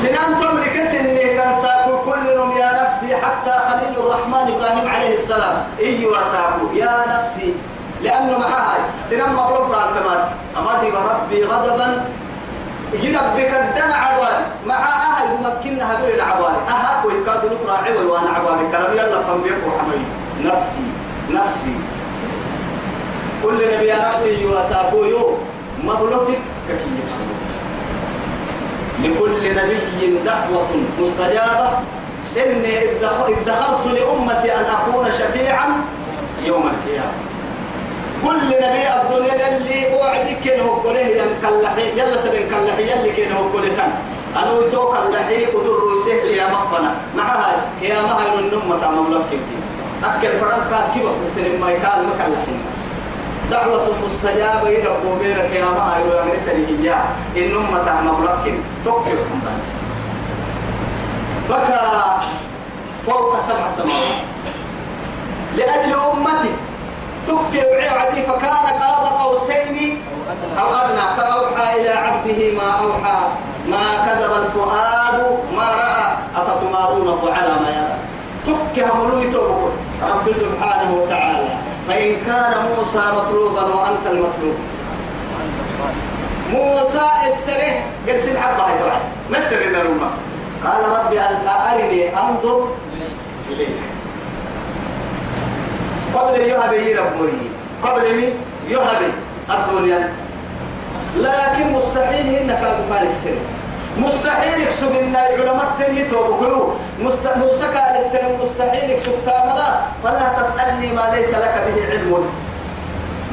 سنان 0.00 0.30
تملك 0.40 0.76
سنة 0.92 1.20
كان 1.36 1.52
ساكو 1.62 1.92
كلهم 2.06 2.56
يا 2.56 2.70
نفسي. 2.82 3.16
حتى 3.16 3.54
خليل 3.68 3.94
الرحمن 3.96 4.44
إبراهيم 4.54 4.88
عليه 4.88 5.14
السلام. 5.14 5.56
إيوا 5.80 6.22
ساكو 6.32 6.64
يا 6.74 6.94
نفسي. 7.14 7.54
لأنه 8.02 8.38
معها 8.38 8.76
سنان 9.10 9.32
مغلوب 9.32 9.74
عن 9.74 9.88
تمات 9.96 10.26
أما 10.56 10.72
دي 10.80 10.88
ربي 10.88 11.44
غضبا. 11.44 12.04
يربك 12.92 13.52
الدنا 13.54 13.94
عوالي. 13.94 14.46
مع 14.66 14.74
أهل 14.74 15.26
يمكنها 15.34 15.94
بين 16.06 16.20
عوالي 16.20 16.56
أهل 16.68 17.06
ويكاد 17.06 17.42
نقرأ 17.44 17.76
عوال 17.76 18.06
وأنا 18.06 18.30
عوالي. 18.30 18.68
كلام 18.72 18.92
يلا 18.92 19.22
فنبيكو 19.22 19.70
حمي 19.78 20.00
نفسي. 20.44 20.84
نفسي. 21.30 21.74
كل 23.42 23.58
نبي 23.74 23.92
نفسي 23.92 24.42
يواساكو 24.42 25.04
يو. 25.04 25.38
مبلوتك 25.84 26.38
ككيف 26.68 27.10
لكل 29.02 29.56
نبي 29.56 30.18
دعوة 30.24 30.68
مستجابة. 31.00 31.70
إني 32.36 32.72
ادخرت 32.90 33.86
لأمتي 33.86 34.54
أن 34.54 34.64
أكون 34.64 35.10
شفيعا 35.12 35.68
يوم 36.44 36.62
القيامة. 36.62 36.87
كل 38.24 38.46
نبي 38.46 38.84
الدنيا 39.00 39.56
اللي 39.56 39.94
وعدي 39.94 40.34
كان 40.44 40.60
هو 40.66 40.80
كله 40.82 41.00
ينكلحي 41.00 41.98
يلا 41.98 42.16
تبين 42.16 42.46
كلحي 42.50 42.82
يلي 42.82 43.10
كان 43.16 43.32
هو 43.32 43.52
كله 43.52 43.68
تن. 43.68 43.92
أنا 44.36 44.50
وتو 44.52 44.92
كلحي 44.92 45.44
قدر 45.44 45.76
روسه 45.88 46.12
يا 46.12 46.46
مقفنا 46.52 46.94
مع 47.16 47.24
هاي 47.24 47.56
يا 47.88 48.02
ما 48.02 48.12
هاي 48.18 48.38
النمة 48.38 48.80
تعمل 48.80 49.14
لك 49.14 49.22
كنتي 49.30 49.56
أكل 50.04 50.38
فرنكا 50.40 50.78
كيف 50.94 51.02
قلت 51.02 51.60
ما 51.60 51.70
يكال 51.70 52.00
مكلحين 52.08 52.60
دعوة 53.50 53.88
مستجابة 54.06 54.68
إلى 54.68 54.88
قومير 54.88 55.36
القيامة 55.44 55.96
أيضا 55.96 56.14
يعني 56.14 56.32
التريهية 56.32 57.04
إنما 57.36 57.82
تعمل 57.86 58.24
لك 58.24 58.54
تكفر 58.84 59.18
بكى 61.50 61.80
فوق 63.06 63.40
سبع 63.40 63.68
سماوات. 63.76 64.22
لأجل 65.56 65.92
أمتي. 65.94 66.52
تكفي 67.28 67.66
وعدي 67.66 68.22
فكان 68.22 68.66
قاب 68.82 69.04
قوسين 69.20 70.02
أو 70.60 70.74
أدنى 70.74 71.06
فأوحى 71.16 71.80
إلى 71.80 71.90
عبده 71.90 72.52
ما 72.58 72.70
أوحى 72.70 73.20
ما 73.68 73.84
كذب 74.06 74.32
الفؤاد 74.42 75.38
ما 75.56 75.62
رأى. 75.62 75.98
أفتمارونه 76.36 77.32
على 77.32 77.48
ما 77.48 77.70
يرى. 77.70 77.98
تكي 78.46 78.84
هملوي 78.84 79.30
توبكم. 79.32 79.70
رب 80.02 80.32
سبحانه 80.32 80.94
وتعالى. 80.94 81.54
فإن 81.88 82.16
كان 82.26 82.52
موسى 82.76 83.02
مطلوبا 83.16 83.62
وأنت 83.62 84.06
المطلوب. 84.06 84.56
موسى 86.52 87.06
السرح 87.26 87.86
قرسل 88.08 88.38
حبة 88.38 88.64
هاي 88.64 89.00
ما 89.30 89.38
الأمة؟ 89.82 90.10
قال 90.64 90.82
ربي 90.98 91.20
أرني 91.20 92.18
أنظر 92.18 92.68
إليك. 93.50 93.97
قبل 96.14 96.40
يهب 96.40 96.72
ربي 96.72 97.38
قبل 97.84 98.14
مين 98.16 98.32
يهب 98.68 99.02
الدنيا. 99.50 100.12
لكن 101.16 101.72
مستحيل 101.72 102.34
إنك 102.34 102.58
أدخل 102.64 103.06
السر 103.06 103.38
مستحيل 103.98 104.62
يكسب 104.62 104.92
إن 104.96 105.16
العلماء 105.16 105.74
تنيتوا 105.78 106.28
بكلوا 106.28 106.70
مست... 107.00 107.26
قال 107.26 107.96
السر 108.04 108.36
مستحيل 108.42 108.90
يكسب 108.90 109.12
كاملا 109.26 109.80
فلا 110.04 110.42
تسألني 110.42 110.92
ما 110.92 111.10
ليس 111.14 111.30
لك 111.30 111.54
به 111.66 111.86
علم. 111.90 112.30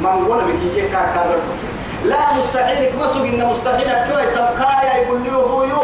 من 0.01 0.25
قول 0.27 0.43
بك 0.43 0.77
يكا 0.77 1.01
كادر 1.15 1.37
لا 2.05 2.33
مستحيل 2.37 2.89
مسك 2.99 3.21
إن 3.21 3.49
مستحيل 3.49 4.11
كوي 4.11 4.25
تبقى 4.35 5.01
يقول 5.01 5.21
لي 5.21 5.31
هو 5.31 5.63
يو؟ 5.63 5.81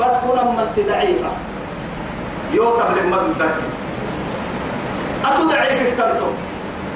بس 0.00 0.12
كنا 0.26 0.42
من 0.44 0.84
ضعيفة 0.88 1.30
يو 2.52 2.70
تبلغ 2.70 3.48
أتضعيف 5.24 5.92
اكترتم 5.92 6.32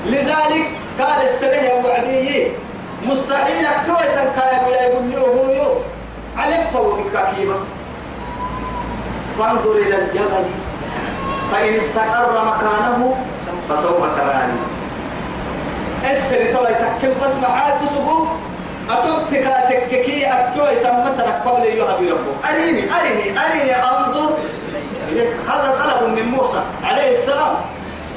لذلك 0.06 0.64
قال 1.00 1.22
السنة 1.22 1.84
وعدي 1.84 2.46
مستحيل 3.06 3.66
كوي 3.86 4.06
تبقى 4.16 4.70
يقول 4.70 5.04
لي 5.04 5.16
هو 5.16 5.50
يو 5.50 5.74
عليك 6.36 6.60
فوقك 6.72 7.46
بس. 7.50 7.58
فانظر 9.38 9.72
إلى 9.72 9.98
الجبل. 9.98 10.44
فإن 11.52 11.74
استقر 11.74 12.44
مكانه 12.44 13.16
فسوف 13.68 14.00
تراني. 14.16 14.60
السر 16.10 16.52
توي 16.52 16.74
تكب 16.74 17.14
بس 17.24 17.34
معاك 17.42 17.78
سبوك 17.94 18.28
أتوبك 18.90 19.48
تككي 19.68 20.26
أكوي 20.26 20.74
تمترك 20.74 21.42
قبل 21.46 21.64
يهب 21.64 22.00
ربه. 22.00 22.50
أريني 22.50 22.82
أريني 23.00 23.38
أريني 23.46 23.74
أنظر. 23.76 24.30
هذا 25.48 25.78
طلب 25.84 26.08
من 26.08 26.28
موسى 26.28 26.60
عليه 26.84 27.12
السلام. 27.12 27.54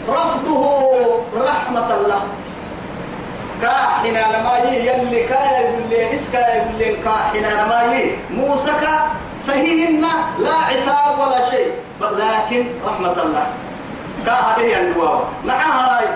رفضه 0.09 0.63
رحمة 1.37 1.95
الله. 1.95 2.21
كاحنا 3.61 4.23
لما 4.33 4.57
يلي 4.57 5.23
كايا 5.23 5.59
يقول 5.59 5.89
لي 5.89 6.15
إسكا 6.15 6.55
يقول 6.55 6.75
لي 6.77 6.95
كاحنا 7.03 7.47
لما 7.47 7.79
موسى 8.31 8.71
كا 8.81 8.93
صحيحنا 9.41 10.11
لا 10.39 10.55
عتاب 10.69 11.19
ولا 11.19 11.49
شيء. 11.49 11.71
لكن 12.01 12.65
رحمة 12.85 13.23
الله. 13.23 13.45
كاها 14.25 14.55
به 14.57 14.79
النواوة 14.79 15.23
مع 15.45 15.55
هاي. 15.55 16.07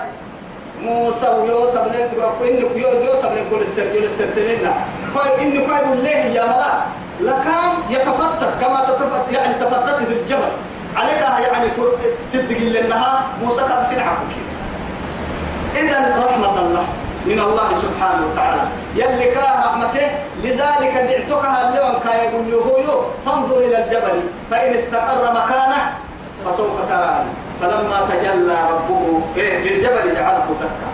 موسى 0.82 1.28
ويو 1.28 1.64
تبليت 1.74 2.10
إنك 2.14 2.60
يو 2.60 2.68
يو 2.76 3.14
تبليت 3.22 3.46
كل 3.50 3.62
السر 3.62 3.86
كل 3.92 4.04
السر 4.04 4.26
تبلينا 4.36 4.72
كوي 5.14 5.42
إنك 5.42 5.68
يا 6.36 6.44
ملا 6.46 6.72
لكان 7.20 7.70
يتفتت 7.90 8.52
كما 8.60 8.80
تتفتت 8.80 9.32
يعني 9.32 9.54
تفتت 9.54 9.96
في 10.06 10.12
الجبل. 10.12 10.52
عليك 10.96 11.20
يعني 11.20 11.68
تدق 12.32 12.58
لأنها 12.58 13.22
موسى 13.44 13.60
كان 13.60 13.86
في 13.90 13.94
العقل 13.94 14.26
إذا 15.76 16.24
رحمة 16.26 16.60
الله 16.60 16.84
من 17.26 17.38
الله 17.38 17.68
سبحانه 17.74 18.22
وتعالى. 18.32 18.62
يلي 18.94 19.24
كان 19.24 19.62
رحمته 19.64 20.06
لذلك 20.44 20.94
دعتكها 21.08 21.68
اللون 21.68 21.94
كا 22.04 22.14
يقول 22.22 22.84
له 22.86 23.06
فانظر 23.26 23.58
إلى 23.58 23.84
الجبل 23.84 24.22
فإن 24.50 24.74
استقر 24.74 25.22
مكانه 25.32 25.80
فسوف 26.44 26.76
تراني. 26.88 27.30
فلما 27.60 27.98
تجلى 28.10 28.56
ربه 28.70 29.20
للجبل 29.36 30.14
جعله 30.14 30.46
دكا. 30.60 30.90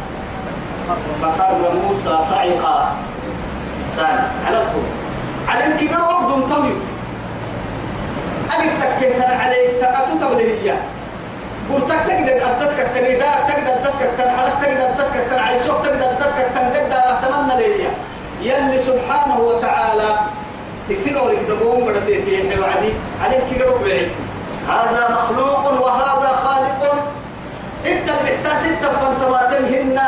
فقال 1.22 1.76
موسى 1.88 2.18
صعقا. 2.30 2.92
سال 3.96 4.18
على 4.46 4.58
الطول. 4.58 4.88
على 5.48 5.64
الكبر 5.66 6.00
وقد 6.00 6.48
تميم 6.50 6.80
أجد 8.52 8.70
تكتر 8.80 9.34
عليك 9.34 9.70
تأتو 9.80 10.14
تبليه 10.20 10.82
قلتك 11.72 12.00
تقدر 12.08 12.36
أدتك 12.50 12.88
تنيداك 12.94 13.38
تقدر 13.48 13.72
أدتك 13.72 14.10
تنحرك 14.18 14.52
تقدر 14.62 14.84
أدتك 14.90 15.14
تنعيسوك 15.30 15.84
تقدر 15.84 16.10
أدتك 16.10 16.46
تنقدر 16.54 17.02
أتمنى 17.12 17.56
لي 17.56 17.88
يلي 18.42 18.78
سبحانه 18.78 19.38
وتعالى 19.40 20.10
يسنورك 20.88 21.38
دقوم 21.48 21.84
بدتي 21.84 22.60
وعدي. 22.60 22.92
عليك 23.24 23.42
كده 23.54 23.70
بعيد. 23.84 24.08
هذا 24.68 25.02
مخلوق 25.16 25.82
وهذا 25.82 26.28
خالق. 26.44 26.94
إنت 27.86 28.08
المحتاج 28.08 28.60
انت 28.68 28.84
فانتباتمهن 28.84 30.00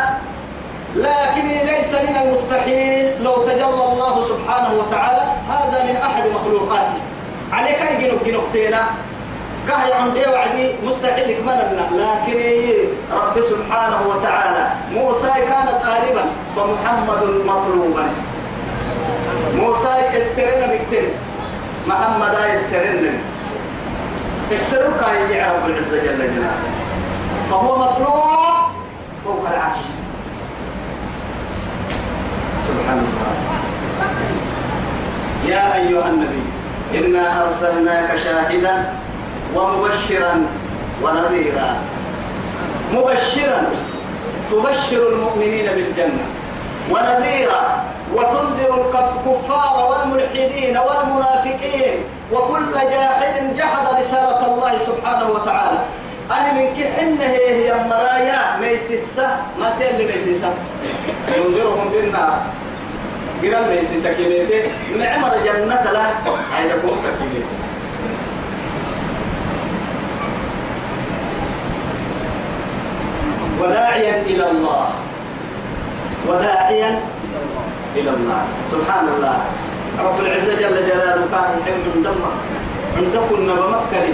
لكن 0.97 1.47
ليس 1.67 1.93
من 1.95 2.17
المستحيل 2.23 3.23
لو 3.23 3.35
تجلى 3.35 3.85
الله 3.93 4.23
سبحانه 4.23 4.71
وتعالى. 4.79 5.25
هذا 5.49 5.85
من 5.85 5.97
أحد 5.97 6.23
مخلوقاته 6.35 7.01
عليك 7.53 7.83
اي 7.83 8.09
جنوب 8.09 8.25
جنوبتينا 8.27 8.83
كهي 9.69 9.93
عندي 9.93 10.21
وعدي 10.21 10.73
مستحيل 10.85 11.31
يكملنا. 11.31 11.89
لكن 11.93 12.41
رب 13.13 13.41
سبحانه 13.41 13.99
وتعالى 14.09 14.69
موسى 14.95 15.27
كانت 15.27 15.79
غالبا 15.85 16.25
فمحمد 16.57 17.23
مطلوبا. 17.47 18.07
موسى 19.55 19.95
يسرنا 20.15 20.67
بكتير. 20.67 21.11
محمد 21.87 22.35
يسرنا. 22.55 23.13
السر 24.51 24.91
كان 25.01 25.31
يعرف 25.31 25.67
العزة 25.67 26.03
جل 26.05 26.19
جلاله. 26.19 26.71
فهو 27.51 27.79
مطلوب 27.79 28.57
فوق 29.25 29.49
العرش. 29.51 29.83
سبحان 32.69 32.99
الله. 32.99 33.33
يا 35.55 35.75
أيها 35.75 36.09
النبي. 36.09 36.56
إنا 36.95 37.45
أرسلناك 37.45 38.17
شاهدا 38.17 38.85
ومبشرا 39.55 40.47
ونذيرا. 41.03 41.77
مبشرا 42.93 43.63
تبشر 44.51 45.09
المؤمنين 45.09 45.67
بالجنة 45.67 46.27
ونذيرا 46.91 47.85
وتنذر 48.15 48.71
الكفار 48.77 49.75
والملحدين 49.91 50.79
والمنافقين 50.79 51.95
وكل 52.33 52.75
جاحد 52.75 53.57
جحد 53.57 53.87
رسالة 54.01 54.47
الله 54.47 54.73
سبحانه 54.79 55.31
وتعالى. 55.31 55.79
أنا 56.31 56.53
من 56.53 56.67
كحن 56.79 57.19
هي 57.21 57.73
المرايا 57.73 58.57
ميسسة 58.61 59.29
ما 59.61 59.75
تيلي 59.79 60.05
ميسسة 60.05 60.55
ينذرهم 61.37 61.89
بالنار. 61.93 62.39
قرال 63.43 63.69
ميسسة 63.71 64.13
كميتي 64.13 64.63
معمر 64.99 65.33
جنة 65.45 65.93
لا 65.93 66.03
عيدا 66.57 66.75
كوسة 66.83 67.11
كميتي 67.19 67.57
وداعيا 73.61 74.23
إلى 74.27 74.51
الله 74.51 74.89
وداعيا 76.29 77.01
إلى 77.97 78.11
الله 78.11 78.43
سبحان 78.73 79.07
الله 79.17 79.39
رب 80.05 80.21
العزة 80.21 80.55
جل 80.61 80.77
جلاله 80.89 81.25
كان 81.33 81.51
يحب 81.61 81.83
من 81.95 82.03
دمه 82.03 82.33
عندكم 82.97 83.43
نبى 83.43 83.67
مكة 83.77 84.05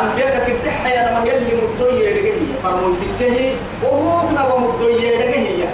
أنبياء 0.00 0.34
كتح 0.48 0.86
يا 0.86 1.10
لما 1.10 1.24
يلي 1.30 1.52
مدوية 1.62 2.08
لقيه 2.14 2.40
فرمون 2.64 2.96
تكه 3.18 3.54
وهو 3.82 4.30
نبى 4.30 4.56
مدوية 4.68 5.18
لقيه 5.18 5.68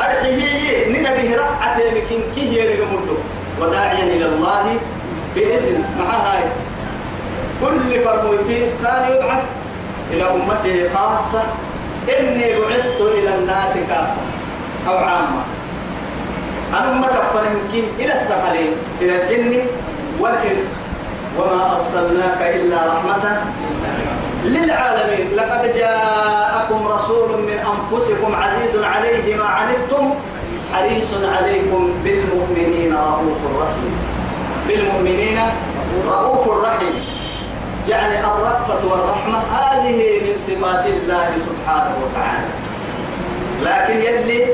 أرحيه 0.00 0.92
نينا 0.92 1.10
به 1.10 1.36
رقعة 1.36 1.78
لكن 1.78 2.20
كيه 2.34 2.62
لقى 2.62 2.86
مدو 2.86 3.16
وداعيا 3.60 4.04
إلى 4.04 4.26
الله 4.26 4.76
بإذن. 5.34 5.84
مع 5.98 6.10
هاي. 6.10 6.44
كل 7.60 8.04
فرموتي 8.04 8.66
كان 8.84 9.12
يبعث 9.12 9.44
إلى 10.12 10.24
أمته 10.30 10.94
خاصة. 10.94 11.42
إني 12.18 12.60
بعثت 12.60 13.00
إلى 13.00 13.34
الناس 13.34 13.74
كافة 13.88 14.22
أو 14.88 14.96
عامة. 14.96 15.42
أنا 16.72 17.06
كفر 17.06 17.44
يمكن 17.44 17.88
إلى 17.98 18.12
الثقلين 18.12 18.72
إلى 19.00 19.22
الجن 19.22 19.62
والإنس. 20.20 20.78
وما 21.38 21.76
أرسلناك 21.76 22.40
إلا 22.42 22.76
رحمة 22.86 23.40
للعالمين. 24.44 25.36
لقد 25.36 25.74
جاءكم 25.74 26.86
رسول 26.86 27.28
من 27.42 27.58
أنفسكم 27.58 28.34
عزيز 28.34 28.82
عليه 28.82 29.36
ما 29.36 29.44
عنتم 29.44 30.14
حريص 30.72 31.14
عليكم 31.24 31.92
بالمؤمنين 32.04 32.94
رؤوف 32.94 33.40
رحيم. 33.60 33.94
بالمؤمنين 34.68 35.38
رؤوف 36.08 36.48
رحيم. 36.64 36.94
يعني 37.88 38.20
الرأفة 38.20 38.80
والرحمة 38.90 39.38
هذه 39.38 40.20
من 40.20 40.34
صفات 40.46 40.86
الله 40.86 41.28
سبحانه 41.46 41.94
وتعالى. 42.02 42.48
لكن 43.62 43.96
يلي 44.00 44.46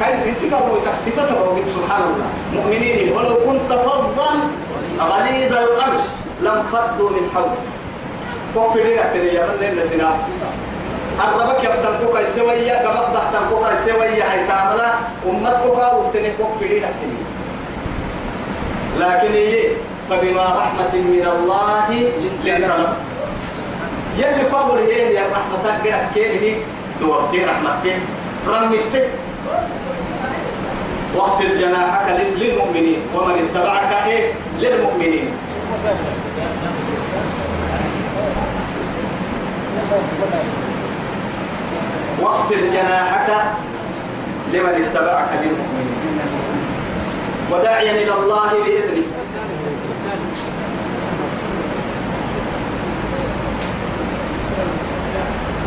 كان 0.00 0.28
يسكر 0.28 0.62
وتحسفته 0.72 1.42
وقد 1.42 1.64
سبحان 1.66 2.02
الله. 2.02 2.28
مؤمنين 2.54 3.12
ولو 3.12 3.36
كنت 3.46 3.72
فظا 3.72 4.32
غليظ 5.00 5.52
القلب 5.52 6.00
لم 6.42 6.62
فضوا 6.72 7.10
من 7.10 7.30
حولك. 7.34 7.58
كفر 8.54 8.78
لك 8.80 9.32
يا 9.34 9.46
من 9.46 9.66
النسنا 9.72 10.10
الربك 11.24 11.64
يبتن 11.64 12.06
كوكا 12.06 12.20
السوية 12.20 12.72
كما 12.72 13.02
بحتن 13.14 13.48
كوكا 13.50 13.72
السوية 13.72 14.22
حي 14.22 14.46
تعملا 14.48 14.90
أمت 15.26 15.56
كوكا 15.66 15.92
وقتني 15.92 16.30
كفر 16.30 16.64
لك 16.82 16.94
لكن 19.00 19.32
هي 19.32 19.62
فبما 20.10 20.42
رحمة 20.42 20.94
من 20.94 21.26
الله 21.38 21.88
له 22.44 22.94
يلي 24.18 24.42
قبر 24.52 24.78
هي 24.78 25.14
يا 25.14 25.22
رحمتك 25.32 25.84
كده 25.84 25.98
كيرني 26.14 26.54
دوبتي 27.00 27.44
رحمتك 27.44 27.98
رميتك 28.48 29.08
واغفر 31.16 31.44
جناحك 31.44 32.20
للمؤمنين 32.38 32.98
ومن 33.14 33.48
اتبعك 33.50 34.06
إيه 34.06 34.32
للمؤمنين 34.58 35.28
واغفر 42.20 42.56
جناحك 42.56 43.30
لمن 44.52 44.84
اتبعك 44.84 45.28
للمؤمنين. 45.42 46.28
وداعيا 47.52 47.92
إلى 47.92 48.14
الله 48.14 48.50
بإذنه. 48.64 49.06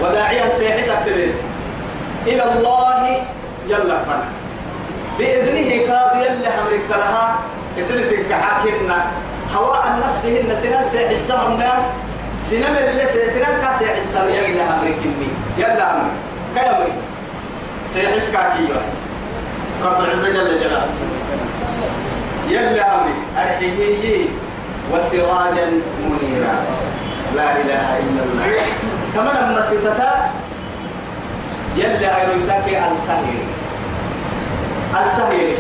وداعيا 0.02 0.50
سيحس 0.50 0.90
التبيت 0.90 1.36
إلى 2.28 2.44
الله 2.44 3.22
يلا 3.68 4.04
فنا 4.04 4.30
بإذنه 5.20 5.70
كاد 5.88 6.22
يلا 6.22 6.50
حمرك 6.52 6.90
لها 6.90 7.40
يسلسك 7.78 8.34
حاكمنا. 8.34 9.06
هواء 9.56 9.88
النفس 9.88 10.26
هن 10.26 10.56
سنان 10.62 10.90
سيحسهم 10.92 11.60
سنان 12.40 12.76
اللي 12.76 13.06
سنان 13.06 13.62
كاسي 13.62 13.86
حسام 13.86 14.28
يلا 14.30 14.64
حمرك 14.64 14.98
يلا 15.58 15.86
حمرك 15.86 16.12
كيامرك 16.56 16.94
سيحس 17.94 18.30
كاكيوه 18.32 18.82
رب 19.84 20.00
العزة 20.04 20.30
جل 20.30 20.60
جلاله. 20.60 20.88
يلا 22.50 22.96
أمري. 22.96 23.14
أرحيه 23.38 24.26
وسراجا 24.92 25.66
منيرا. 26.00 26.56
لا 27.36 27.52
إله 27.52 28.00
إلا 28.00 28.24
الله. 28.24 28.60
كمان 29.14 29.36
أما 29.36 29.62
صفتات 29.62 30.30
يلا 31.76 32.22
أيرونتك 32.22 32.68
السهير. 32.68 33.46
السهير. 35.08 35.58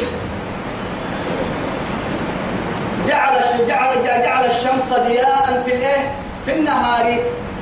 جعل 3.07 3.41
جعل 3.67 4.03
جعل 4.23 4.45
الشمس 4.45 4.93
ضياء 4.93 5.63
في 5.65 5.73
الإيه؟ 5.73 6.11
في 6.47 6.53
النهار 6.53 7.19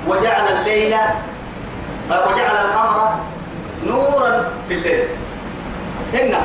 وجعل 0.07 0.47
الليل 0.47 0.95
وجعل 2.09 2.55
القمر 2.65 3.15
نورا 3.87 4.51
في 4.67 4.73
الليل. 4.73 5.07
هنا 6.13 6.41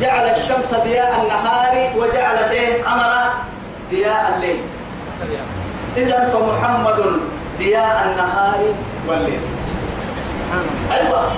جعل 0.00 0.24
الشمس 0.24 0.74
ضياء 0.74 1.20
النهار 1.22 1.92
وجعل 1.96 2.36
الليل 2.36 2.84
قمرا 2.84 3.34
ضياء 3.90 4.34
الليل. 4.36 4.60
إذا 5.96 6.28
فمحمد 6.32 7.20
ضياء 7.58 8.06
النهار 8.10 8.74
والليل. 9.08 9.40
أيوة. 10.92 11.30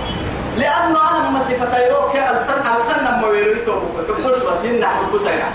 لأنه 0.56 0.98
أنا 1.10 1.30
ما 1.30 1.38
صفتيروك 1.40 2.16
ألسن 2.16 2.62
ألسن 2.76 3.20
مويلو 3.20 3.64
توبك 3.64 4.10
بخصوص 4.10 4.42
بس 4.42 4.64
هنا 4.64 4.86
حبسنا 4.86 5.48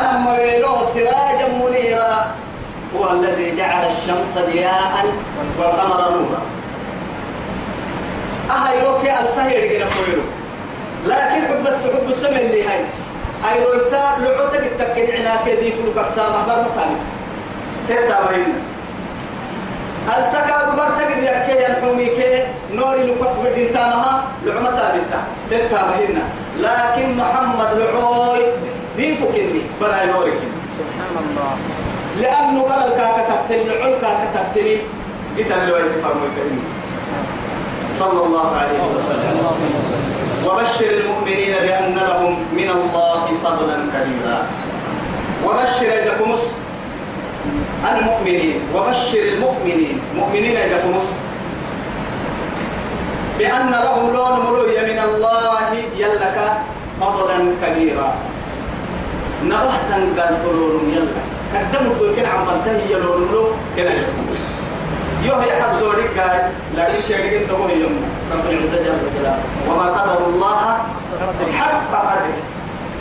أنا 0.00 0.18
مويلو 0.18 0.68
سراجا 0.94 1.48
منيرا. 1.48 2.26
هو 2.96 3.10
الذي 3.10 3.56
جعل 3.56 3.86
الشمس 3.86 4.38
ضياء 4.52 5.04
والقمر 5.58 6.10
نورا. 6.10 6.42
أهيروك 8.50 9.04
ألسن 9.04 9.50
يرجع 9.50 9.86
مويلو 9.96 10.22
لكن 11.06 11.46
حب 11.48 11.64
بس 11.64 11.84
حب 11.84 12.08
السمن 12.08 12.36
اللي 12.36 12.62
هاي. 12.68 12.84
أي 13.48 13.64
رويتا 13.64 14.16
لعوتك 14.18 14.62
التكن 14.62 15.06
عناك 15.16 15.48
دي 15.60 15.72
فلوك 15.72 15.98
السامة 16.06 16.46
برمتاني 16.46 16.96
تبتا 17.88 18.24
مرين 18.24 18.54
السكاد 20.18 20.76
برتقد 20.76 21.18
يكي 21.22 21.66
الحومي 21.66 22.06
كي 22.06 22.44
نوري 22.74 23.02
لقط 23.02 23.36
بدين 23.44 23.72
تامها؟ 23.72 24.24
لعمتها 24.44 24.92
بنتا 24.92 25.20
تنتا 25.50 25.82
بهنا 25.90 26.24
لكن 26.60 27.16
محمد 27.16 27.78
لعوي 27.78 28.44
دين 28.96 29.16
فكني 29.16 29.62
برا 29.80 30.04
نورك 30.06 30.38
سبحان 30.78 31.14
الله. 31.30 31.56
لأنه 32.20 32.62
برا 32.62 32.84
الكاكا 32.86 33.22
تبتلي 33.30 33.62
العل 33.62 33.94
كاكا 34.00 34.26
تبتلي. 34.34 34.76
قتل 35.38 35.52
الوالد 35.52 35.92
فرمو 36.02 36.24
الكريم 36.26 36.62
صلى 37.98 38.26
الله 38.26 38.56
عليه 38.56 38.80
وسلم. 38.96 39.46
وبشر 40.46 40.90
المؤمنين 40.90 41.54
بأن 41.62 41.94
لهم 41.94 42.32
من 42.52 42.68
الله 42.70 43.24
فضلا 43.44 43.76
كبيرا. 43.94 44.38
وبشر 45.46 45.86
إذا 45.86 46.12
المؤمنين. 47.92 48.60
وبشر 48.74 49.22
المؤمنين. 49.34 50.00
مؤمنين 50.16 50.56
إذا 50.56 50.78
كمس 50.78 51.06
بأن 53.38 53.70
لهم 53.70 54.12
لون 54.12 54.34
مروية 54.40 54.80
من 54.80 54.98
الله 54.98 55.66
يلك 55.96 56.36
فضلا 57.00 57.38
كبيرا. 57.62 58.14
نبحتا 59.44 59.98
قال 60.18 60.36
فلون 60.42 60.90
يلا 60.90 61.37
قدموا 61.54 61.94
كل 62.00 62.16
كل 62.16 62.26
عم 62.26 62.44
بنتهي 62.46 62.92
يلون 62.92 63.28
له 63.32 63.52
كده 63.76 63.90
يوه 65.24 65.44
يحد 65.44 65.78
زورك 65.80 66.18
قال 66.18 66.50
لكن 66.76 67.00
شيء 67.08 67.40
انت 67.42 67.50
هو 67.50 67.68
يوم 67.68 68.02
رب 68.32 68.50
العزة 68.50 68.76
جل 68.84 68.98
جلاله 69.18 69.38
وما 69.70 69.86
قدر 70.02 70.26
الله 70.26 70.78
حق 71.58 71.80
قدره. 71.92 72.36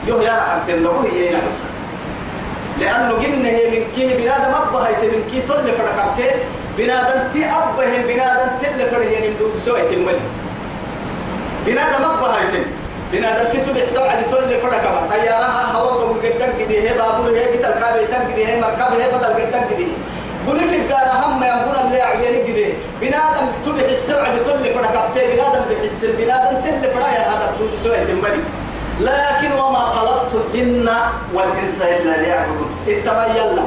يوه 0.08 0.24
يا 0.24 0.38
رحم 0.38 0.60
تنده 0.68 0.92
هي 1.14 1.30
نفسه 1.36 1.68
لأنه 2.80 3.18
هي 3.48 3.80
من 3.80 3.86
كيه 3.96 4.16
بنادم 4.16 4.54
أبا 4.54 4.88
هي 4.88 5.08
من 5.08 5.24
كيه 5.32 5.42
تل 5.42 5.72
فرقبته 5.78 6.32
بنادم 6.78 7.20
تي 7.34 7.46
أبا 7.46 7.84
هي 7.84 8.14
بنادم 8.14 8.50
تل 8.62 8.90
فرق 8.92 9.12
يعني 9.12 9.30
مدود 9.30 9.52
سوى 9.66 9.82
تملي 9.82 10.20
بنادم 11.66 12.04
أبا 12.04 12.34
هي 12.34 12.64
تم 13.12 13.17
بنادم 13.17 13.46
كتب 13.54 13.86
سبعة 13.86 14.22
تل 14.22 14.62
فرقبة 14.62 15.08
طيارها 15.10 15.63
هوا 15.74 15.91
بقول 15.91 16.17
قدام 16.20 16.50
كده 16.60 16.80
هي 16.80 16.93
بابور 16.98 17.30
هي 17.38 17.43
قتل 17.43 17.80
كابي 17.80 18.06
تام 18.08 18.28
كده 18.36 18.46
هي 18.48 18.62
مركب 18.62 19.00
هي 19.00 19.08
بدل 19.08 19.26
قدام 19.26 19.63
كده 19.70 19.88
بني 20.48 20.67
في 20.67 20.76
الدار 20.76 21.08
هم 21.26 21.43
يقول 21.43 21.76
اللي 21.86 22.02
عيني 22.02 22.43
كده 22.48 22.74
بنادم 23.02 23.48
تبع 23.65 23.86
السبعة 23.89 24.38
تل 24.38 24.74
فرقبته 24.74 25.22
بنادم 25.36 25.62
بحس 25.70 26.06
بنادم 26.06 26.62
تل 26.62 26.91
فرق 26.93 27.08
هذا 27.08 27.54
مدود 27.56 27.70
سوى 27.84 27.98
تملي 27.98 28.43
لكن 29.02 29.52
وما 29.60 29.80
خلقت 29.80 30.32
الجن 30.36 30.89
والإنس 31.34 31.82
إلا 31.82 32.17
ليعبدون. 32.22 32.70
اتما 32.88 33.26
يلا 33.36 33.63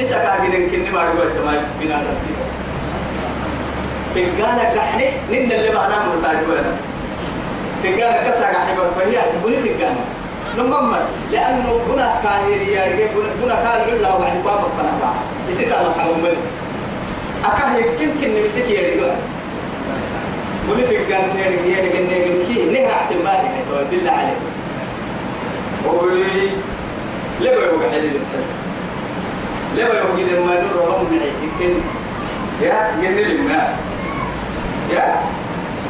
إسا 0.00 0.18
كاجين 0.18 0.70
كني 0.70 0.90
ما 0.90 1.02
رجوا 1.04 1.24
اتما 1.24 1.62
بنا 1.80 2.02
دتي 2.02 2.32
فقانا 4.14 4.74
كحني 4.74 5.10
نن 5.30 5.52
اللي 5.52 5.70
معنا 5.74 5.96
مساعد 6.14 6.36
ولا 6.48 6.60
فقانا 7.82 8.30
كسا 8.30 8.52
كحني 8.52 8.76
بقى 8.76 8.86
بني 9.44 9.56
فقانا 9.56 10.00
نمما 10.58 11.00
لأنه 11.32 11.80
بنا 11.90 12.14
كاهر 12.22 12.60
يا 12.68 12.84
رجال 12.84 13.08
بنا 13.42 13.54
كاهر 13.54 13.88
الله 13.92 14.16
وعد 14.20 14.36
بابا 14.44 14.68
فنا 14.78 14.92
بقى 15.00 15.12
يسيت 15.48 15.72
على 15.72 15.88
حرام 15.98 16.24
أكاه 17.44 17.76
يمكن 17.76 18.20
كني 18.20 18.44
مسك 18.44 18.70
يا 18.70 18.80
رجال 18.80 19.14
بني 20.68 20.82
يا 20.82 21.00
رجال 21.00 21.70
يا 21.70 21.78
رجال 21.82 22.46
كي 22.48 22.64
نهر 22.72 22.90
اعتمادي 22.92 23.48
بالله 23.90 24.10
عليك 24.10 24.38
وقولي 25.86 26.24
ليه 27.40 27.50
بيوقع 27.50 27.90
حليل 27.90 28.04
التحل 28.16 28.44
ليه 29.76 29.84
بيوقع 29.84 30.18
إذا 30.18 30.40
ما 30.40 30.60
نور 30.62 31.06
يمكن 31.42 31.74
يا 32.62 32.90
جني 33.02 33.24
لما 33.24 33.74
يا 34.92 35.14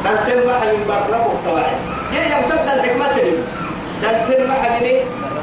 دلتين 0.05 0.47
ما 0.47 0.59
حد 0.59 0.67
برب 0.87 1.25
وطوعد 1.27 1.77
يا 2.13 2.21
يوم 2.31 2.49
تبدأ 2.49 2.73
الحكمة 2.75 3.07
تلم 3.07 3.43
دلتين 4.03 4.47
ما 4.47 4.53
حد 4.53 4.83
ني 4.83 4.93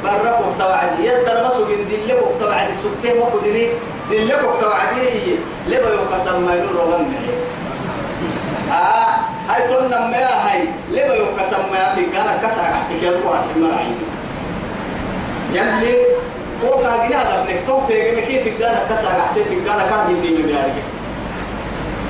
برب 0.04 0.38
وطوعد 0.46 1.00
يا 1.00 1.12
تلمسوا 1.24 1.66
من 1.66 1.80
دل 1.90 2.14
وطوعد 2.14 2.66
السكتين 2.70 3.20
ما 3.20 3.26
كدني 3.32 3.68
دل 4.10 4.32
وطوعد 4.46 4.96
ليه 5.68 5.78
بيوقع 5.78 6.18
سما 6.18 6.54
نور 6.54 6.74
رغم 6.80 7.02
معي 7.12 7.36
آه 8.78 9.14
هاي 9.48 9.68
تقولنا 9.68 10.00
ما 10.00 10.50
هاي 10.50 10.62
ليه 10.90 11.04
بيوقع 11.04 11.44
سما 11.50 11.94
في 11.94 12.02
كان 12.06 12.26
كسر 12.42 12.60
احتكار 12.62 13.14
قرآن 13.14 13.42
المرعي 13.56 13.92
يلي 15.52 15.96
هو 16.64 16.78
كان 16.82 17.12
هذا 17.12 17.46
نكتب 17.48 17.86
في 17.88 18.20
كيف 18.20 18.46
الجانا 18.46 18.80
كسر 18.90 19.08
عهده 19.08 19.44
في 19.44 19.56
كان 19.66 20.10
يبني 20.10 20.42
من 20.42 20.48
يعني 20.48 20.72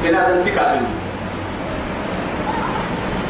كنا 0.03 0.29
تنتقل 0.29 0.81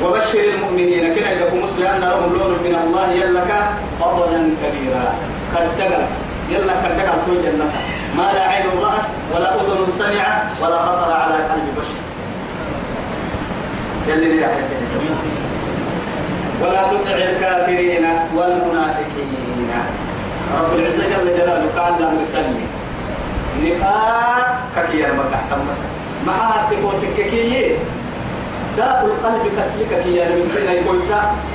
وبشر 0.02 0.44
المؤمنين. 0.54 1.14
كنا 1.14 1.32
إذا 1.32 1.44
كنت 1.50 1.62
مسلم 1.64 2.00
لهم 2.00 2.32
لون 2.38 2.52
من 2.64 2.74
الله. 2.84 3.06
يلك 3.12 3.50
فضلا 4.00 4.40
كبيرا. 4.62 5.14
كالتقل 5.54 6.04
يلا 6.50 6.72
كالتقل 6.82 7.18
تو 7.26 7.32
جنة 7.44 7.66
ما 8.16 8.32
لا 8.32 8.40
عين 8.40 8.66
رأت 8.82 9.06
ولا 9.34 9.54
أذن 9.54 9.92
سمعت 9.98 10.42
ولا 10.62 10.78
خطر 10.78 11.12
على 11.12 11.34
قلب 11.34 11.66
بشر. 11.76 11.98
يلي 14.08 14.40
يا 14.40 14.48
ولا 16.62 16.82
تطع 16.82 17.10
الكافرين 17.10 18.06
والمنافقين. 18.36 19.70
رب 20.60 20.78
العزة 20.78 21.04
جل 21.12 21.26
جلاله 21.38 21.68
قال 21.76 21.92
لهم 22.00 22.18
يسلي 22.22 22.66
نفاق 23.62 24.86
كي 24.90 24.98
يا 24.98 25.12
مكة. 25.12 25.40
تمت 25.50 25.80
معها 26.26 26.70
تقوتك 26.70 27.16
كي 27.30 27.76
داء 28.76 29.04
القلب 29.04 29.44
كسلك 29.58 30.02
كي 30.04 30.16
يا 30.16 30.28
من 30.28 30.48
كنا 30.54 30.72
يقول 30.72 30.98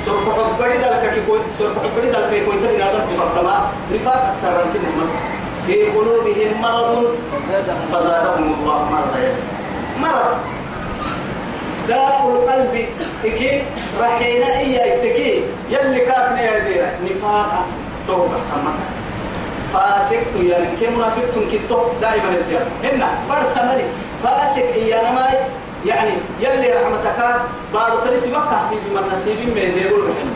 سرق 0.05 0.25
حبري 0.37 0.77
ذلك 0.77 1.13
كي 1.13 1.19
يقول 1.19 1.39
سرق 1.57 1.75
حبري 1.83 2.07
ذلك 2.09 2.31
يقول 2.33 2.55
تبين 2.63 2.81
هذا 2.81 3.05
تقطما 3.17 3.71
نفاق 3.93 4.21
أكثر 4.25 4.65
من 4.73 5.09
في 5.67 5.83
قلوبهم 5.83 6.61
مرض. 6.61 7.15
فزادهم. 7.91 8.55
الله 8.63 8.89
مرضا 8.91 9.21
مرض. 10.01 10.37
داء 11.87 12.21
القلب 12.29 12.85
إكي 13.25 13.63
رحينا 14.01 14.49
إيا 14.59 14.83
إتكي 14.95 15.43
يلي 15.69 15.99
كاتنا 15.99 16.41
يا 16.41 16.59
ديرا 16.59 16.89
نفاقا 17.05 17.61
توبة. 18.07 18.41
أما 18.55 18.73
فاسق 19.73 20.33
يعني 20.43 20.67
كي 20.79 20.87
منافق 20.87 21.33
كتو 21.51 21.79
دائما 22.01 22.29
الدير 22.29 22.65
هنا 22.83 23.09
برس 23.29 23.57
ملي 23.57 23.85
فاسق 24.23 24.67
إيا 24.73 25.11
نماي 25.11 25.37
يعني 25.85 26.11
يلي 26.39 26.73
رحمتك 26.73 27.41
بارو 27.73 27.99
تريسي 28.05 28.31
مكة 28.31 28.69
سيبي 28.69 28.89
من 28.95 29.13
نسيبي 29.13 29.45
من 29.45 29.73
ديرو 29.75 29.95
الرحيم. 29.95 30.31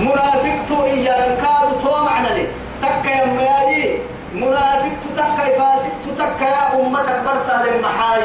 منافق 0.00 0.56
تو 0.68 0.84
إيا 0.84 1.32
نكادو 1.32 1.80
تو 1.82 2.04
معنى 2.04 2.28
لي. 2.28 2.46
تكا 2.82 3.10
يا 3.10 3.24
ميالي 3.26 3.98
منافق 4.34 4.92
تو 5.02 5.08
تكا 5.16 5.58
فاسق 5.58 5.92
تو 6.04 6.10
تكا 6.18 6.44
يا 6.44 6.80
أمتك 6.80 7.22
برسة 7.26 7.64
للمحاي 7.64 8.22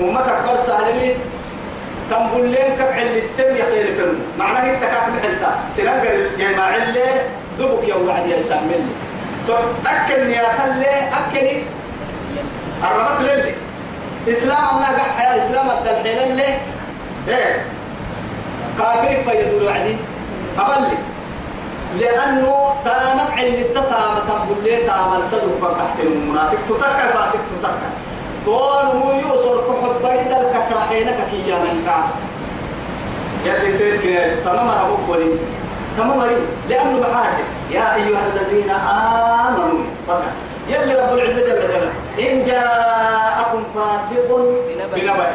أمتك 0.00 0.38
برسة 0.48 0.80
للمحاي 0.80 1.16
تنبول 2.10 2.48
لين 2.48 2.76
كبع 2.78 3.02
اللي 3.02 3.18
التم 3.18 3.56
يا 3.56 3.64
خير 3.64 3.94
فيلم. 3.94 4.22
معناه 4.38 4.70
انت 4.70 4.82
كاك 4.82 5.08
محلتا 5.08 5.60
سنقر 5.76 6.14
الجماعة 6.14 6.76
اللي 6.76 7.06
دبك 7.58 7.88
يوم 7.88 8.06
بعد 8.06 8.26
يا 8.26 8.42
سامل 8.42 8.82
سو 9.46 9.54
أكل 9.86 10.30
يا 10.30 10.44
خلي 10.58 10.86
أكلي. 11.18 11.62
الربط 12.84 13.20
للي 13.20 13.54
إسلام 14.28 14.64
أمنا 14.64 14.86
قح 14.86 15.20
يا 15.20 15.38
إسلام 15.38 15.66
الدلحين 15.70 16.30
اللي 16.30 16.42
إيه؟ 17.28 17.64
كافر 18.78 19.22
فيدور 19.30 19.72
عدي 19.72 19.96
أبلي 20.58 20.96
لأنه 22.00 22.74
تامك 22.84 23.38
اللي 23.38 23.64
تتام 23.64 24.14
تنبول 24.28 24.64
لين 24.64 24.86
تامل 24.86 25.22
صدق 25.30 25.60
بقحت 25.62 26.00
المنافق. 26.02 26.58
تتكى 26.68 27.08
فاسق 27.14 27.38
تتكى 27.50 27.88
تون 28.44 28.86
مو 28.96 29.10
يوصل 29.10 29.60
كحب 29.60 30.02
بريد 30.02 30.32
الككرحينك 30.32 31.16
كي 31.30 31.50
يلي 33.46 33.78
تيت 33.78 34.02
كده 34.02 34.34
تمام 34.44 34.68
أنا 34.70 34.82
بقولي 34.82 35.30
تمام 35.98 36.18
مري 36.18 36.36
لأنه 36.68 37.00
بحاجة. 37.00 37.44
يا 37.70 37.94
أيها 37.94 38.20
الذين 38.34 38.70
آمنوا 38.70 39.84
فقط 40.08 40.22
يلي 40.68 40.94
رب 40.94 41.12
العزة 41.18 41.40
جل 41.40 41.46
جلاله. 41.46 41.92
إن 42.18 42.44
جاءكم 42.46 43.62
فاسق 43.74 44.28
بنبأ 44.94 45.32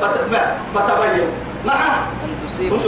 فت- 0.00 0.54
فتبين. 0.74 1.28
معه 1.66 2.06
أن 2.24 2.48
تصيبوا. 2.48 2.78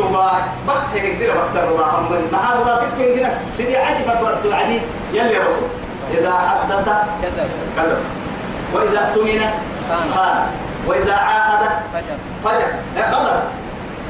هيك 0.95 1.19
كده 1.21 1.35
بخسر 1.35 1.69
الله 1.69 1.99
أمري 1.99 2.23
مع 2.33 2.55
منافق 2.55 2.89
كده 2.99 3.29
سيدي 3.57 3.77
عجبت 3.77 4.23
ورسول 4.23 4.53
عدي 4.53 4.81
يلي 5.13 5.39
رسول. 5.39 5.69
إذا 6.11 6.33
حدث 6.33 6.85
كذب. 7.23 7.49
كذب. 7.77 7.99
وإذا 8.75 8.99
اؤتمن 9.09 9.41
خان. 10.15 10.47
وإذا 10.87 11.15
عاهد 11.15 11.69
فجر. 11.95 12.17
فجر. 12.45 12.67
قدر 13.15 13.43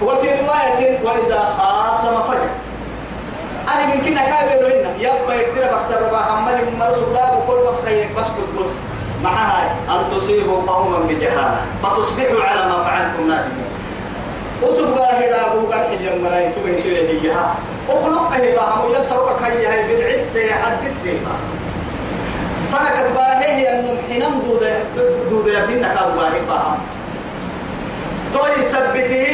وفي 0.02 0.28
رواية 0.28 0.98
وإذا 1.04 1.54
خاصم 1.58 2.22
فجر. 2.32 2.48
أنا 3.74 3.94
يمكن 3.94 4.14
كابر 4.14 4.66
هنا. 4.66 4.90
يبقى 4.98 5.38
يقدر 5.38 5.74
بخسر 5.76 6.02
ربا 6.02 6.16
عمال 6.18 6.78
ما 6.78 6.94
سوداء 6.94 7.42
وكل 7.48 7.60
بخير 7.82 8.08
بس 8.18 8.26
كل 8.26 8.62
بس. 8.62 8.70
معها 9.24 9.74
أن 9.88 10.16
تصيبوا 10.16 10.62
قوما 10.62 10.98
بجهالة. 10.98 11.60
فتصبحوا 11.82 12.42
على 12.42 12.68
ما 12.68 12.84
فعلتم 12.84 13.28
نادمين. 13.28 13.72
وسبا 14.62 15.10
هنا 15.10 15.52
أبو 15.52 15.66
بكر 15.66 16.00
يوم 16.00 16.26
رأيت 16.26 16.58
من 16.64 16.74
هيها 16.84 17.54
أخلق 17.88 18.32
هي 18.32 18.52
بها 18.52 18.84
ويبصرك 18.84 19.42
هي 19.42 19.68
هي 19.68 19.88
بالعسة 19.88 20.54
حد 20.54 20.84
السيما 20.84 21.34
فنك 22.72 23.10
باهي 23.14 23.54
هي 23.54 23.80
أنهم 23.80 23.96
حينام 24.08 24.42
دودة 24.44 24.74
دودة 25.30 25.60
كاد 25.68 26.16
باهي 26.16 26.40
بها 26.48 26.78
توي 28.34 28.62
سبته 28.62 29.26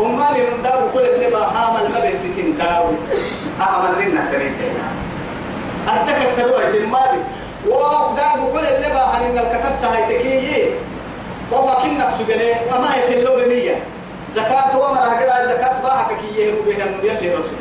أمالي 0.00 0.40
من 0.40 0.62
داو 0.62 0.80
كل 0.94 1.00
ابن 1.00 1.30
باها 1.32 1.72
من 1.72 1.90
مبت 1.90 2.36
تنداو. 2.36 2.84
أعمل 3.60 3.92
لنا 4.00 4.24
تريدنا 4.32 4.86
أتك 5.88 6.18
التلوة 6.22 6.68
المالي. 6.68 7.20
وداو 7.66 8.52
كل 8.52 8.66
اللي 8.66 8.88
باها 8.88 9.16
إن 9.16 9.38
الكتبت 9.38 9.84
هاي 9.84 10.18
تكيي 10.18 10.70
وما 11.52 11.74
كنا 11.74 12.10
سجنة 12.10 12.76
أما 12.76 12.88
يتلو 12.96 13.36
بمية 13.36 13.78
زكاة 14.36 14.78
ومر 14.78 14.98
هكذا 14.98 15.46
زكاة 15.46 15.82
باها 15.82 16.08
كييه 16.20 16.52
وبيها 16.60 16.84
من 16.84 16.98
يلي 17.02 17.34
رسول. 17.34 17.58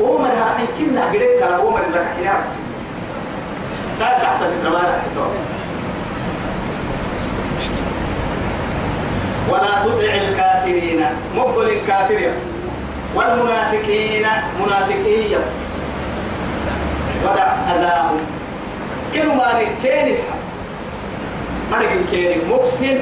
ومر 0.00 0.28
هكذا 0.28 0.66
كنا 0.78 1.06
قريب 1.08 1.40
كلا 1.40 1.58
ومر 1.58 1.82
زكاة 1.92 2.14
حنام 2.14 2.40
لا 4.00 4.06
تحت 4.06 4.42
الكبار 4.42 4.92
ولا 9.50 9.72
تطع 9.84 10.14
الكافرين. 10.14 11.04
مقبل 11.36 11.68
الكافرين. 11.68 12.34
والمنافقين 13.14 14.26
منافقين. 14.60 15.38
ودع 17.24 17.46
أذاهم. 17.76 18.41
كل 19.14 19.26
ما 19.26 19.48
نكين 19.60 20.16
مرق 21.72 21.92
كين 22.10 22.38
مكسن. 22.50 22.98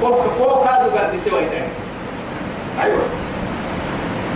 فوق 0.00 0.22
فوق 0.38 0.70
هذا 0.70 0.86
قد 0.94 1.16
سوى 1.16 1.40
أيوة. 2.82 3.02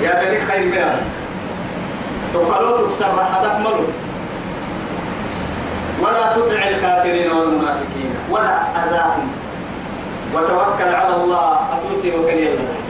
يا 0.03 0.25
بني 0.25 0.41
خير 0.47 0.71
بيان. 0.71 1.01
تقالوا 2.35 2.89
تكسر 2.89 3.07
هذا 3.07 3.59
ملو. 3.65 3.87
ولا 6.03 6.33
تطع 6.35 6.69
الكافرين 6.69 7.33
والمنافقين. 7.33 8.13
ولا 8.31 8.57
أذاهم. 8.85 9.31
وتوكل 10.35 10.95
على 10.95 11.15
الله. 11.17 11.61
أتوسي 11.73 12.11
وكل 12.11 12.31
يلا 12.31 12.63
ناس 12.63 12.89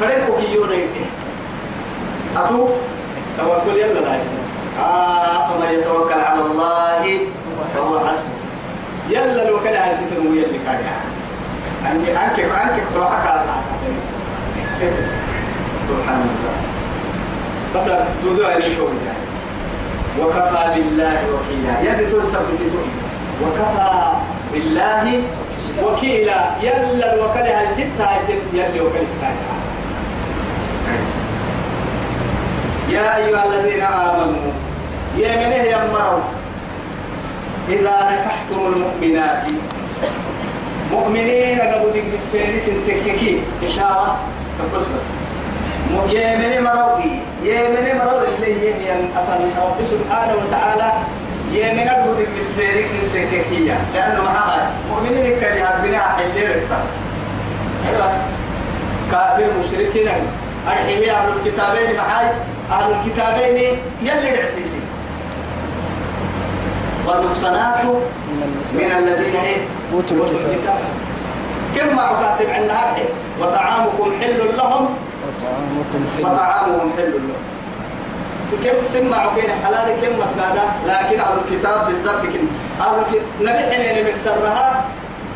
فرنكو 0.00 0.32
كيونا 0.40 0.74
يمكن 0.74 1.06
أتو؟ 2.36 2.68
توكل 3.38 3.76
يلا 3.78 4.00
ناس 4.00 4.26
آه 4.80 5.48
فمن 5.48 5.78
يتوكل 5.78 6.20
على 6.20 6.40
الله. 6.40 7.18
فهو 7.74 8.00
حسبه. 8.00 8.28
يلا 9.10 9.50
لو 9.50 9.60
كان 9.60 9.82
عايز 9.82 9.96
يتنو 9.98 10.34
يلي 10.34 10.58
كان 10.66 10.80
أنك 11.86 12.08
أنك 12.08 12.40
أنك 12.40 12.82
روحك 12.96 13.26
على 13.26 13.42
سبحان 15.88 16.20
الله. 16.20 16.54
بس 17.76 17.88
هذه 17.88 18.56
الشغل 18.56 18.94
يعني. 19.06 19.22
وكفى 20.20 20.64
بالله 20.74 21.20
وكيلا. 21.32 21.92
يدي 21.92 22.06
تنسب 22.10 22.46
وكفى 23.42 24.12
بالله 24.52 25.22
وكيلا. 25.82 26.40
يلا 26.62 27.14
الوكالة 27.14 27.60
هاي 27.60 27.68
ستة 27.68 28.06
يلي 28.52 28.80
وكالة 28.80 29.06
يا 32.88 33.16
أيها 33.16 33.44
الذين 33.46 33.82
آمنوا 33.82 34.52
يا 35.16 35.36
من 35.36 35.52
هي 35.52 35.76
مروا 35.92 36.20
إذا 37.68 37.96
نكحتم 38.10 38.66
المؤمنات. 38.66 39.42
مؤمنين 40.92 41.60
قبل 41.60 42.02
بالسير 42.10 42.58
سنتككي. 42.58 43.40
إشارة. 43.62 44.16
تبص 44.58 44.86
يا 46.12 46.36
من 46.36 46.64
مروا 46.64 47.00
يا 47.44 47.68
من 47.68 47.98
مروا 47.98 48.22
اللي 48.36 48.60
هي 48.60 48.92
أفن 49.16 49.42
رب 49.58 49.78
سبحانه 49.90 50.34
وتعالى 50.34 50.92
يا 51.52 51.72
من 51.72 51.88
قبل 51.88 52.26
بالسير 52.34 52.86
سنتككي. 52.92 53.74
لأنه 53.94 54.22
معها 54.22 54.70
مؤمنين 54.90 55.40
كان 55.40 55.56
يهربنا 55.56 55.98
حيلي 55.98 56.46
رسالة 56.46 56.84
أيوة 57.88 58.12
كافر 59.12 59.50
مشركين. 59.60 60.08
أرحيه 60.68 61.12
أهل 61.12 61.28
الكتابين. 61.28 61.96
معاي 61.96 62.26
أهل 62.70 62.92
الكتابين. 62.92 63.76
يلي 64.02 64.34
العسيسي. 64.34 64.80
والمحصنات 67.06 67.84
من 67.84 68.42
النساء. 68.42 68.84
من 68.84 68.92
الذين 68.98 69.36
إيه؟ 69.36 69.56
أوتوا 69.92 70.24
الكتاب. 70.24 70.78
كم 71.76 71.96
ما 71.96 72.06
كاتب 72.20 72.50
عندنا 72.50 72.78
أرحي 72.88 73.04
وطعامكم 73.40 74.12
حل 74.20 74.56
لهم. 74.56 74.88
وطعامكم 75.24 76.00
حل. 76.16 76.24
وطعامهم 76.24 76.92
حل 76.96 77.12
لهم. 77.12 77.42
كيف 78.62 78.92
سمعوا 78.92 79.30
فين 79.34 79.50
حلال 79.64 79.88
كم 80.02 80.12
مسكادة 80.20 80.62
لكن 80.86 81.20
أهل 81.20 81.38
الكتاب 81.44 81.86
بالضبط 81.86 82.22
كن 82.22 82.46
أهل 82.80 82.98
الكتاب. 82.98 83.22
نبي 83.40 83.74
حين 83.74 84.04
نمكسرها 84.04 84.84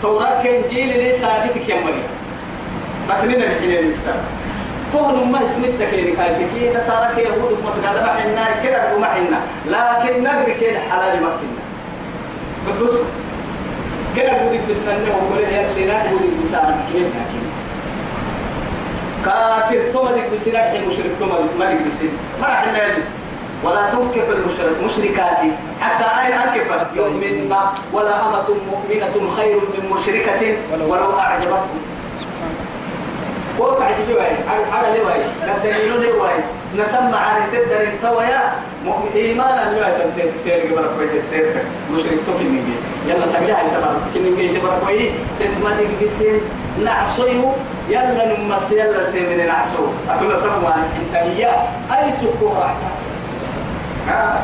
توراة 0.02 0.42
كان 0.42 0.62
جيل 0.70 0.88
لي 0.88 1.12
ثابت 1.12 1.52
كم 1.68 1.84
مريم 1.84 2.08
بس 3.10 3.24
نبي 3.24 3.48
حين 3.60 3.84
نمكسرها 3.84 4.24
فهم 4.92 5.32
ما 5.32 5.46
سنتك 5.46 5.90
كي 5.90 6.12
كايتكي 6.16 6.78
نصارى 6.78 7.08
كي 7.16 7.20
يهود 7.22 7.58
مسجد 7.66 7.84
ما 8.02 8.12
حنا 8.14 8.46
كده 8.64 8.94
وما 8.96 9.06
حنا. 9.06 9.40
لكن 9.66 10.22
نقري 10.22 10.54
كي 10.54 10.78
حلال 10.78 11.22
ما 11.22 11.28
كنا. 11.28 11.62
بس. 12.84 12.90
كده 14.16 14.32
بدك 14.32 14.60
بسنة 14.70 15.06
وقول 15.16 15.42
يا 15.52 15.70
اللي 15.70 15.86
لا 15.86 15.98
بدك 15.98 16.42
بسنة 16.42 16.76
كيف 16.92 17.02
لكن 17.02 17.46
كافر 19.24 19.92
توما 19.92 20.12
ديك 20.12 20.24
بسنة 20.34 20.58
حين 20.58 20.88
مشرك 20.88 21.10
توما 21.20 21.34
ما 21.58 21.64
ديك 21.72 21.82
بسنة 21.86 22.10
ما 22.40 22.46
نعلم 22.48 23.02
ولا 23.64 23.90
تنكح 23.92 24.28
المشرك 24.28 24.76
مشركات. 24.84 25.38
حتى 25.80 26.04
أين 26.26 26.32
أنكح 26.32 26.78
حتى 26.78 26.96
يؤمن 26.96 27.52
ولا 27.92 28.26
أمة 28.26 28.44
مؤمنة 28.70 29.32
خير 29.36 29.56
من 29.56 29.90
مشركة. 29.90 30.56
ولو- 30.88 31.18
أعجبتكم 31.18 31.80
قوت 33.58 33.82
عجيب 33.82 34.16
واي 34.16 34.32
على 34.72 34.98
لي 34.98 35.00
واي 35.04 35.20
قدرينو 35.50 35.96
لي 35.98 36.10
واي 36.12 36.38
نسمع 36.78 37.16
عن 37.18 37.40
تقدر 37.52 37.80
انت 37.92 38.04
ويا 38.16 38.52
مؤمن. 38.84 39.10
إيمانا 39.14 39.70
لي 39.70 39.80
واي 39.80 39.92
تنتهي 39.92 40.30
تيرك 40.44 40.72
برا 40.76 40.88
كوي 40.96 41.08
تيرك 41.30 41.64
مشرك 41.92 42.18
تو 42.26 42.32
كن 42.38 42.44
نجي 42.44 42.76
يلا 43.06 43.26
تقلع 43.32 43.60
انت 43.60 43.74
برا 43.82 44.00
كن 44.14 44.20
نجي 44.32 44.58
برا 44.58 44.78
كوي 44.86 45.10
تتمدي 45.40 46.04
بسين 46.04 46.40
نعصيو 46.84 47.52
يلا 47.88 48.38
نمس. 48.38 48.72
يلا 48.72 49.10
تمن 49.10 49.46
نعصو 49.46 49.82
أقول 50.10 50.38
سموا 50.38 50.70
انت 50.74 51.14
هي 51.16 51.46
اي 51.90 52.12
سكوها 52.12 52.74
ها. 54.08 54.40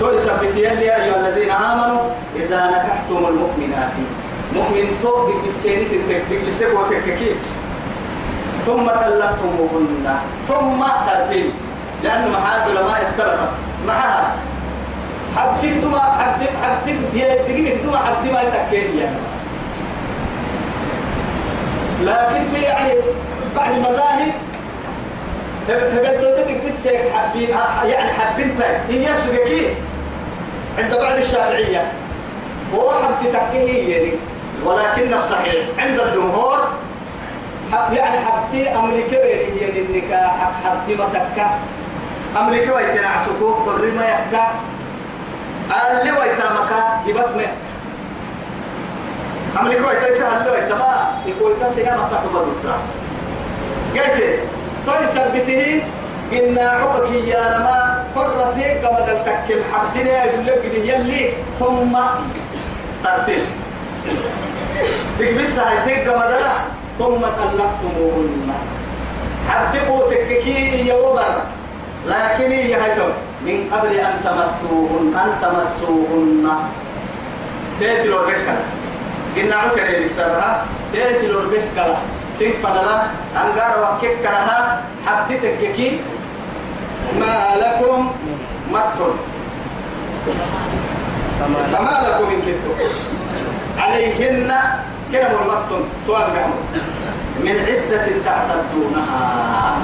تقول 0.00 0.20
سبت 0.20 0.56
يلي 0.56 0.84
يا 0.86 1.04
أيها 1.04 1.16
الذين 1.28 1.50
آمنوا 1.50 2.00
إذا 2.36 2.66
نكحتم 2.66 3.26
المؤمنات 3.28 3.92
مؤمن 4.54 4.98
توب 5.02 5.42
بالسيني 5.42 5.84
سنتك 5.84 6.22
بالسيب 6.44 6.68
وكككي 6.74 7.34
ثم 8.66 8.86
طلقتموهن. 8.86 10.18
ثم 10.48 10.84
ترتيب 11.06 11.50
لأنه 12.02 12.28
محاد 12.28 12.70
العلماء 12.70 13.02
اختلفت. 13.02 13.50
معها. 13.86 14.34
حبتك 15.36 15.68
دما 15.68 15.98
حبتك 15.98 16.50
حبتك 16.62 16.98
بيجيك 17.12 17.84
دما 17.84 17.98
حبتك 17.98 18.32
ما 18.32 18.42
تكير 18.44 18.90
يعني. 18.98 19.16
لكن 22.04 22.44
في 22.54 22.62
يعني 22.62 22.92
بعد 23.56 23.72
المذاهب 23.72 24.32
تدك 25.68 26.60
بالسيك 26.64 27.00
حبين 27.14 27.48
يعني 27.84 28.12
حبين 28.12 28.54
فاك 28.58 28.80
هي 28.88 29.06
سجكي 29.06 29.66
عند 30.78 30.94
بعض 30.94 31.16
الشافعية. 31.16 31.92
هو 32.74 32.90
حبت 32.90 33.34
تكيه 33.34 33.96
يعني 33.96 34.12
ولكن 34.64 35.14
الصحيح 35.14 35.64
عند 35.78 36.00
الجمهور 36.00 36.68
يعني 37.92 38.26
حبتي 38.26 38.68
أمريكا 38.68 39.16
يعني 39.60 39.80
النكاح 39.80 40.36
حب 40.40 40.52
حبتي 40.64 40.94
ما 40.94 41.04
تكا 41.12 41.50
أمريكا 42.40 42.74
ويتنا 42.74 43.08
عسكوك 43.08 43.56
حري 43.68 43.90
ما 43.90 44.04
يكا 44.04 44.50
اللي 45.70 46.12
ويتا 46.12 46.52
مكا 46.52 47.00
يبطنه 47.06 47.52
أمريكا 49.60 49.88
ويتا 49.88 50.12
سهل 50.12 50.44
له 50.44 50.52
ويتا 50.52 51.14
يقول 51.26 51.52
تاسي 51.60 51.82
ما 51.82 52.08
تقبض 52.10 52.48
قلت 53.94 54.38
طيب 54.86 55.06
سبته 55.06 55.82
إن 56.32 56.58
عقك 56.58 57.10
يا 57.10 57.58
لما 57.58 58.04
قرت 58.16 58.54
هيك 58.56 58.84
قبل 58.84 59.10
التكل. 59.10 59.60
حفتنا 59.72 60.24
يجلق 60.24 60.64
يلي 60.64 61.32
ثم 61.58 61.98
ترتيب. 63.04 63.42
تكبس 65.18 65.58
هاي 65.58 65.78
هيك 65.86 66.08
قبل 66.08 66.38
ثم 66.98 67.20
طلقتموهن 67.20 68.52
حبتبوا 69.48 70.10
تككي 70.10 70.86
يا 70.86 70.94
وبر 70.94 71.42
لكن 72.06 72.50
هي 72.50 72.74
هاي 72.74 72.96
من 73.46 73.70
قبل 73.72 73.92
أن 73.96 74.14
تمسوهن 74.24 75.14
أن 75.14 75.30
تمسوهن 75.42 76.48
تأتي 77.80 78.08
لو 78.08 78.18
بشكل 78.18 78.58
قلنا 79.36 79.56
عكرة 79.56 79.84
يكسرها 79.84 80.64
تأتي 80.92 81.26
لو 81.26 81.40
بشكل 81.40 81.92
سين 82.38 82.52
فنلا 82.62 83.02
أنقار 83.36 83.96
وكيك 83.96 84.18
كرها 84.22 84.82
حبتتك 85.06 85.58
كي 85.76 86.00
ما 87.20 87.56
لكم 87.56 88.12
مكتب 88.72 89.14
فما 91.72 92.08
لكم 92.08 92.32
من 92.32 92.42
كتب 92.42 93.19
عليهن 93.80 94.52
كلام 95.12 95.32
المكتب 95.42 95.84
توقع 96.06 96.46
من 97.40 97.56
عدة 97.68 98.06
تعتدونها. 98.24 99.76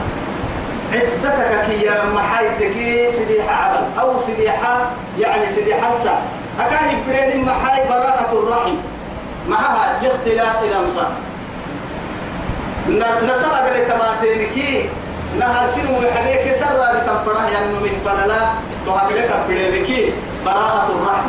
عدتك 0.93 1.67
كي 1.67 1.87
يا 1.87 2.05
محايتك 2.15 2.77
سديحة 3.13 3.55
عبل 3.55 3.85
أو 4.01 4.23
سديحة 4.27 4.91
يعني 5.19 5.47
سديحة 5.53 5.95
لسا. 5.95 6.19
أكان 6.61 6.85
يبرين 6.89 7.45
محاي 7.45 7.89
براءة 7.89 8.33
الرحم. 8.33 8.75
معها 9.49 10.01
باختلاف 10.03 10.63
الأنصار. 10.63 11.13
نسبة 13.23 13.57
قد 13.67 13.87
تماتينكي 13.89 14.89
نهر 15.39 15.67
سنو 15.75 15.93
وحديك 15.99 16.57
سرى 16.57 16.87
لتنفره 16.95 17.47
ينمو 17.55 17.81
من 17.81 18.01
فضلا 18.05 18.41
تهبلك 18.87 19.31
بدينكي 19.49 20.13
براءة 20.45 20.89
الرحم. 20.89 21.27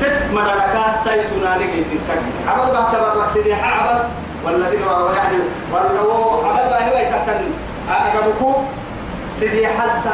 تت 0.00 0.32
مرلكا 0.34 0.96
سيتنا 1.04 1.56
لقيت 1.58 1.86
التكي 1.92 2.48
عمل 2.48 2.72
بها 2.72 2.92
تبرك 2.92 3.28
سديحة 3.34 3.66
عبل 3.70 4.04
والذين 4.44 4.80
يعني 5.16 5.38
ولو 5.72 6.40
عمل 6.46 6.62
بها 6.70 6.88
هو 6.88 7.10
تحت 7.12 7.36
أقبكو 7.90 8.54
سدي 9.32 9.66
حلسة 9.66 10.10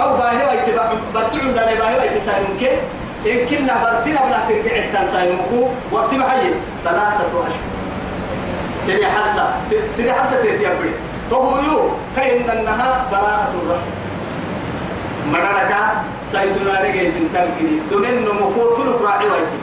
أو 0.00 0.16
باهي 0.16 0.44
ويتبع 0.48 0.92
برتعون 1.14 1.54
داني 1.54 1.74
باهي 1.78 1.98
ويتسايمون 1.98 2.56
كي 2.60 2.70
إن 3.32 3.46
كنا 3.48 3.74
برتنا 3.82 4.20
بلا 4.26 4.38
ترجع 4.48 4.76
التنسايموكو 4.76 5.68
وقت 5.92 6.12
محيي 6.14 6.50
ثلاثة 6.84 7.26
أشهر. 7.26 7.48
سدي 8.86 9.06
حلسة 9.06 9.54
سدي 9.96 10.12
حلسة 10.12 10.42
تيتيبري 10.42 10.92
طهو 11.30 11.58
يو 11.58 11.88
كأن 12.16 12.50
أنها 12.58 13.04
براءة 13.12 13.50
الرحم 13.62 13.88
مرنكا 15.32 15.80
سيتنا 16.26 16.72
رجعت 16.80 17.12
تنكني 17.34 17.80
دونين 17.90 18.24
نمكو 18.24 18.74
تلو 18.76 19.06
راعي 19.06 19.26
ويتي 19.26 19.58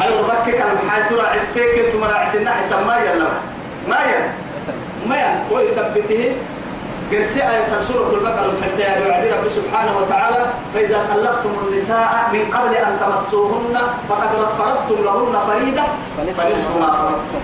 هل 0.00 0.10
ربك 0.18 0.54
كان 0.54 0.76
حاجة 0.90 1.04
تراعي 1.10 1.38
السيكة 1.40 1.92
تمراعي 1.92 2.26
سنة 2.26 2.50
حسن 2.50 2.86
ما 2.86 2.96
يلا 2.96 3.28
ما. 3.88 3.96
يلا. 4.10 4.28
ما 5.08 5.44
هو 5.52 5.58
يثبته. 5.60 6.32
قرسي 7.12 7.40
آية 7.42 7.80
سورة 7.88 8.10
البقرة 8.12 8.52
حتى 8.62 8.80
يعد 8.82 9.24
رب 9.26 9.48
سبحانه 9.48 9.92
وتعالى 9.98 10.46
فإذا 10.74 10.98
طلقتم 11.14 11.50
النساء 11.68 12.30
من 12.32 12.44
قبل 12.56 12.74
أن 12.74 12.96
تمسوهن 13.00 13.76
فقد 14.08 14.28
فرضتم 14.58 15.04
لهن 15.04 15.34
فريدة 15.48 15.82
فنصف 16.18 16.76
ما 16.80 16.86
فرضتم. 16.86 17.42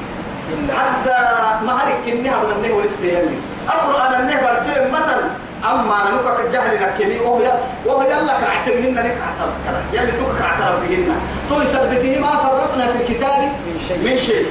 حتى 0.78 1.18
ما 1.66 1.72
هلك 1.72 1.97
كنها 2.07 2.36
من 2.36 2.51
النهو 2.57 2.80
للسيالي 2.80 3.36
أقول 3.68 3.97
أنا 3.97 4.18
النهو 4.18 4.41
برسيل 4.47 4.91
مثل 4.93 5.20
أما 5.64 5.96
نكك 6.14 6.40
الجهل 6.46 6.82
نكني 6.82 7.20
وهو 7.20 7.40
وهو 7.86 8.02
يلا 8.02 8.32
كعتم 8.40 8.76
منا 8.82 9.02
نك 9.02 9.16
عتم 9.22 9.50
يلي 9.92 10.12
تك 10.12 10.42
عتم 10.42 10.86
بهن 10.88 11.12
تو 11.48 11.61
يثبته 11.62 12.18
ما 12.20 12.26
فرطنا 12.36 12.86
في 12.92 13.02
الكتاب 13.02 13.38
من 13.42 13.80
شيء. 13.88 13.98
من 13.98 14.16
شيء. 14.16 14.46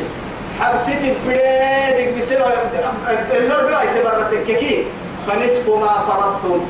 حبتت 0.59 1.15
بديك 1.27 2.17
بسبب 2.17 2.41
اللور 3.31 3.65
بقى 3.71 3.85
يتبرت 3.87 4.33
كي. 4.47 4.83
فنصف 5.27 5.69
ما 5.69 5.93
فرضتم 6.07 6.61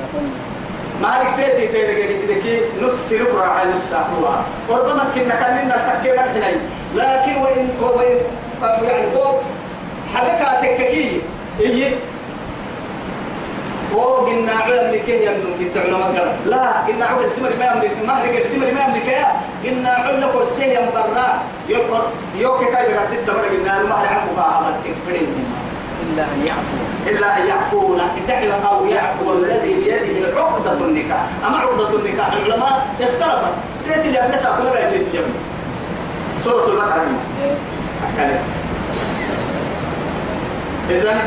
مالك 1.02 1.28
تيتي 1.38 1.68
تيتي 1.68 2.42
كي 2.42 2.62
نص 2.82 2.94
سلوك 3.10 3.30
راح 3.36 3.66
نص 3.76 3.94
هو 3.94 4.30
وربما 4.70 5.04
كنا 5.16 5.36
كان 5.36 5.66
لنا 5.66 6.00
تكي 6.02 6.12
مرحنا 6.12 6.48
لكن 6.96 7.42
وإن 7.42 7.70
وإن 7.82 8.18
يعني 8.84 9.06
هو 9.16 9.34
حبكة 10.16 10.62
تككي 10.62 11.22
إيه؟ 11.60 11.92
هو 13.96 14.16
قلنا 14.26 14.52
عيال 14.52 14.94
لكي 14.94 15.26
يمنون 15.26 15.54
كنت 15.60 15.78
علماء 15.78 16.38
لا 16.46 16.66
قلنا 16.88 17.06
عيال 17.06 17.32
سمر 17.32 17.52
ما 17.60 17.66
يملك. 17.66 17.92
مهر 18.08 18.44
سمر 18.52 18.72
ما 18.74 18.82
يملك 18.86 19.08
يا. 19.08 19.28
قلنا 19.64 19.90
عيال 19.90 20.22
لكل 20.22 20.48
سيم 20.48 20.86
برا 20.94 21.28
يقر 21.70 22.04
يوكي 22.36 22.66
كاي 22.66 22.94
لك 22.94 23.00
ستة 23.12 23.34
مرة 23.34 23.48
قلنا 23.54 23.82
المهر 23.82 24.06
عفو 24.08 24.36
فاها 24.36 24.78
تكفرين 24.84 25.28
إلا 26.04 26.24
أن 26.24 26.46
يعفو. 26.46 26.78
إلا 27.08 27.38
أن 27.38 27.48
يعفونا. 27.48 28.06
ادعي 28.24 28.52
أو 28.68 28.86
يعفو. 28.86 29.34
الذي 29.34 29.74
بيده 29.74 30.40
عقدة 30.40 30.74
النكاح. 30.86 31.26
أما 31.48 31.58
عقدة 31.58 31.90
النكاح 31.96 32.28
العلماء 32.34 32.88
اختلفت. 33.02 33.54
تأتي 33.88 34.12
لأن 34.12 34.32
نساء 34.32 34.52
كلها 34.62 34.90
اليمن 34.90 35.34
سورة 36.44 36.66
البقرة. 36.68 37.06
إذا 40.90 41.18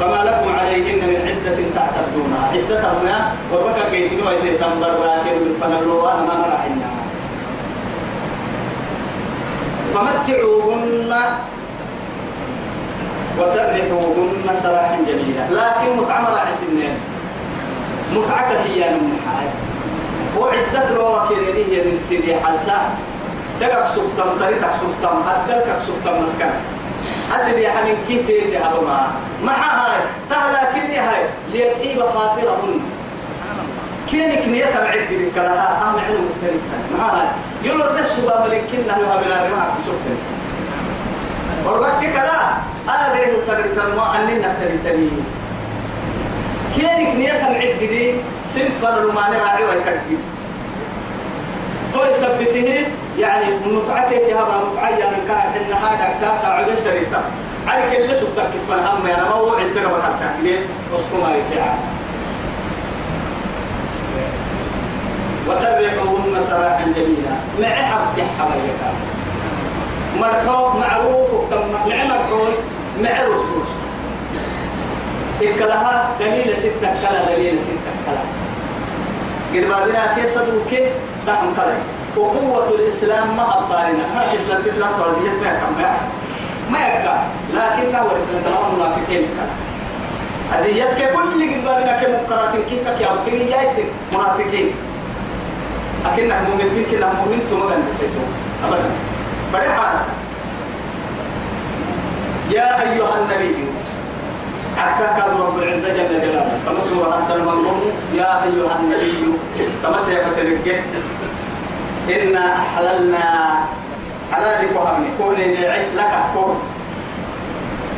فما 0.00 0.20
لكم 0.24 0.58
عليهن 0.58 1.00
من 1.08 1.18
عدة 1.28 1.58
تعتدونها 1.74 2.44
عدة 2.52 2.82
ما 3.04 3.32
وربك 3.52 3.90
كيتين 3.90 4.26
ويتي 4.26 4.58
تنبر 4.58 4.92
راكب 5.06 5.38
فنلو 5.60 6.08
أنا 6.08 6.22
ما 6.22 6.34
مرحنا 6.42 6.90
فمتعوهن 9.94 11.12
وسرحوهن 13.38 14.46
سراحا 14.62 14.98
جميلا. 15.06 15.44
لكن 15.50 15.96
متعمر 15.96 16.38
عسنين 16.38 16.94
متعك 18.14 18.50
هي 18.66 18.90
من 18.90 19.18
حال 19.26 19.48
كيريني 21.28 21.62
هي 21.70 21.82
من 21.82 21.96
سيدي 22.08 22.34
حلسا. 22.34 22.78
دقك 23.60 23.86
سكتم 23.86 24.38
سريتك 24.38 24.72
سكتم 24.82 25.16
أدلك 25.28 25.68
سكتم 25.86 26.22
مسكن 26.22 26.50
أسد 27.32 27.58
يا 27.58 27.70
حمين 27.70 27.96
كيف 28.08 28.62
هبما 28.62 29.12
مع 29.44 29.52
هاي 29.52 29.98
تهلا 30.30 30.72
كني 30.72 30.98
هاي 30.98 31.22
ليتعيب 31.52 32.02
خاطرهن. 32.02 32.80
كينك 34.10 34.48
نية 34.48 34.64
معد 34.64 35.08
لك 35.10 35.36
لها 35.36 35.82
أهم 35.82 35.96
عنو 35.98 36.18
مختلف 36.28 36.62
مع 36.98 37.08
هاي. 37.08 37.26
يقول 37.64 37.80
بس 37.80 38.06
سبا 38.06 38.46
ملك 38.46 38.62
كنا 38.72 38.98
يوها 38.98 39.16
بلا 39.16 39.36
رماك 39.46 39.68
بسكتن 39.78 40.16
وربك 41.66 42.00
كلا 42.00 42.40
أنا 42.88 43.12
غير 43.12 43.36
تغري 43.46 43.68
تنمو 43.68 44.02
أننا 44.14 44.54
تري 44.60 44.78
تري 44.84 45.10
كينك 46.76 47.14
نية 47.16 47.42
معد 47.42 47.78
دي 47.80 48.14
سنفر 48.44 49.04
رماني 49.04 49.36
راعي 49.36 49.64
ويكتب 49.64 50.18
تو 51.94 52.04
يثبته 52.04 52.73
متعته 53.66 54.18
تهبا 54.18 54.56
متعيا 54.64 55.06
من 55.10 55.24
كان 55.28 55.40
حنا 55.40 55.76
هذا 55.76 56.14
كاتا 56.20 56.46
عبد 56.46 56.74
سريتا. 56.74 57.22
عليك 57.68 58.00
اللي 58.00 58.14
سبتك 58.14 58.46
كيف 58.52 58.70
هم؟ 58.70 59.04
ما 59.04 59.28
هو 59.28 59.54
عندنا 59.56 59.86
ولا 59.92 60.02
حتى 60.02 60.42
ليه؟ 60.42 60.58
اسكو 60.94 61.16
ما 61.22 61.30
يفعل 61.36 61.76
وسبحوهن 65.48 66.44
سراحا 66.48 66.84
جميلا. 66.96 67.34
مع 67.60 67.68
حبت 67.68 68.18
حبايك 68.38 68.80
مركوف 70.20 70.76
معروف 70.76 71.32
وتم 71.32 71.72
مع 71.72 72.04
مركوف 72.04 72.56
مع 73.02 73.10
رسوس 73.10 73.68
إكلها 75.42 76.10
دليل 76.20 76.56
ستة 76.56 76.90
كلا 77.02 77.36
دليل 77.36 77.58
ستة 77.60 77.92
كلا. 78.06 78.24
قربابنا 79.54 80.14
كيف 80.14 80.34
صدوكي 80.34 80.88
دعم 81.26 81.54
كلا. 81.56 81.76
أخوة 82.16 82.68
الإسلام 82.68 83.36
ما 83.36 83.58
أبطالنا. 83.58 84.04
ما 84.14 84.32
الإسلام 84.32 84.60
الإسلام 84.62 84.90
تولدية 84.98 85.30
ما 85.42 85.48
يكم 85.48 85.72
ما 86.70 86.78
يكا 86.78 87.14
لكن 87.54 87.92
كهو 87.92 88.08
الإسلام 88.16 88.42
تمام. 88.44 88.74
منافقين. 88.74 89.24
أزيتك 90.58 91.12
كل 91.12 91.54
قربابنا 91.54 91.92
كمقرات 92.02 92.52
كيكا 92.70 92.98
كي 92.98 93.04
أبقين 93.06 93.48
جايتك 93.50 93.88
منافقين. 94.12 94.68
أكنك 96.06 96.40
مؤمنين 96.48 96.84
كنا 96.90 97.06
مؤمن 97.12 97.40
كان 97.50 97.80
نسيتهم 97.88 98.28
أبدا. 98.64 98.90
فرحا 99.52 100.04
يا 102.50 102.82
أيها 102.82 103.14
النبي. 103.18 103.64
عكاك 104.78 105.18
رب 105.40 105.58
العزة 105.58 105.88
جل 105.88 106.20
جلاله. 106.20 106.58
سورة 106.88 107.18
أنت 107.18 107.30
المنظوم 107.36 107.92
يا 108.14 108.44
أيها 108.44 108.78
النبي. 108.80 109.38
كما 109.82 109.98
سيفتلك 109.98 110.84
إنا 112.08 112.44
أحللنا 112.58 113.26
حلالك 114.32 114.70
وهمني. 114.76 115.08
كون 115.18 115.34
لك 115.94 116.14
كون. 116.34 116.60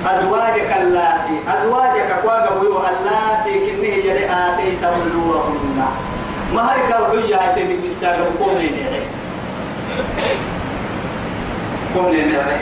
أزواجك 0.07 0.71
اللاتي 0.81 1.37
أزواجك 1.49 2.21
كواغا 2.23 2.61
بيو 2.61 2.79
اللاتي 2.79 3.55
كنه 3.67 3.89
يلي 3.89 4.25
آتيت 4.31 4.85
أجورهن 4.85 5.83
ما 6.55 6.63
هرك 6.63 6.89
الحجة 7.01 7.37
هتدي 7.37 7.77
بالساقة 7.83 8.25
كون 8.39 8.55
لنعي 8.55 9.03
كون 11.95 12.13
لنعي 12.13 12.61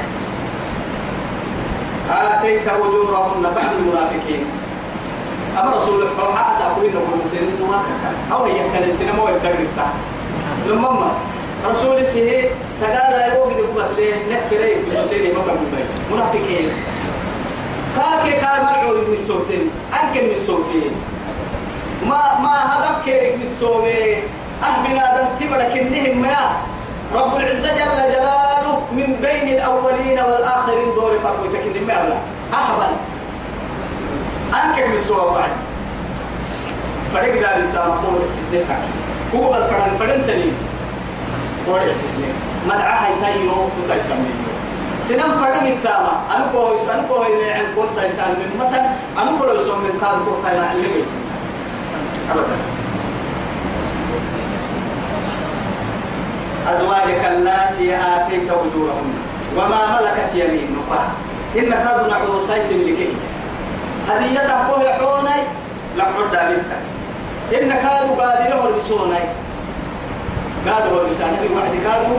آتيت 2.10 2.68
أجورهن 2.68 3.42
بعد 3.42 3.72
المنافقين. 3.78 4.44
أما 5.60 5.76
رسول 5.76 6.02
الله 6.02 6.34
حاسا 6.34 6.76
كل 6.76 6.88
مسلمين 7.24 7.70
ما 7.70 7.82
أو 8.32 8.44
هي 8.44 8.58
كان 8.72 8.96
سينما 8.98 9.22
ويتقرب 9.22 9.68
لما 10.66 11.12
رسول 11.70 12.06
سيه 12.06 12.50
سقال 12.80 13.10
لا 13.10 13.34
يوجد 13.34 13.74
بقى 13.76 13.88
ليه؟ 13.96 14.14
نحكي 14.32 14.74
بسوسيني 14.90 15.28
ما 15.32 15.40
كان 15.46 15.56
بقى 15.72 15.82
منافقين. 16.12 16.68
كاكي 17.96 18.32
كان 18.40 18.64
مرعو 18.64 18.94
من 19.08 19.12
الصوتين 19.12 19.70
أنكن 20.02 20.24
من 20.24 20.30
الصوتين 20.32 20.92
ما 22.06 22.20
ما 22.42 22.54
هدف 22.72 23.04
كيرك 23.04 23.34
من 23.36 23.42
الصومي 23.42 24.22
أهبنا 24.62 25.04
دم 25.16 25.28
تبرك 25.46 25.76
النهم 25.76 26.22
ما 26.22 26.36
رب 27.14 27.36
العزة 27.36 27.72
جل 27.74 28.12
جلاله 28.12 28.80
من 28.92 29.16
بين 29.22 29.48
الأولين 29.58 30.18
والآخرين 30.18 30.94
دور 30.94 31.18
فرقك 31.24 31.62
النهم 31.66 31.86
ما 31.86 32.18
أهبل. 32.52 32.92
أنكن 34.54 34.90
من 34.90 34.94
الصوم 34.96 35.34
بعد 35.34 35.50
فرق 37.14 37.32
ذلك 37.34 37.64
تامقون 37.74 38.20
إكسسنك 38.24 38.78
هو 39.34 39.52
بالفرن 39.52 39.96
فرن 39.98 40.26
تنين 40.26 40.52
قول 41.66 41.78
إكسسنك 41.80 42.34
مدعها 42.66 43.08
يتايو 43.08 43.68
تتايسمين 43.84 44.36
سنم 45.02 45.32
فرم 45.40 45.66
التامة 45.66 46.12
أنا 46.36 46.46
كويس 46.52 46.88
أنا 46.90 47.02
كويس 47.08 47.48
عن 47.48 47.64
كل 47.76 48.00
تيسان 48.00 48.30
من 48.30 48.60
متى 48.60 48.80
أنا 49.22 49.38
كل 49.38 49.60
يسوم 49.60 49.80
من 49.80 50.00
تام 50.00 50.24
كل 50.24 50.48
تيسان 50.48 50.64
علمي 50.64 51.04
أبدا 52.30 52.56
أزواجك 56.68 57.24
اللاتي 57.24 57.96
آتيت 57.96 58.50
أجورهن 58.50 59.14
وما 59.56 60.00
ملكت 60.00 60.34
يمينك. 60.34 60.90
إنك 61.58 61.76
هذا 61.76 62.06
نعود 62.10 62.40
سيد 62.46 62.80
لكي 62.88 63.08
هديتك 64.08 64.50
كوه 64.68 64.88
عوني 64.88 65.40
لحد 65.96 66.30
دابتك 66.32 66.82
إنك 67.52 67.72
هذا 67.72 68.10
قادر 68.18 68.54
هو 68.54 68.68
هو 70.72 71.00
البساني 71.00 71.48
بوحد 71.48 71.74
كادو 71.84 72.16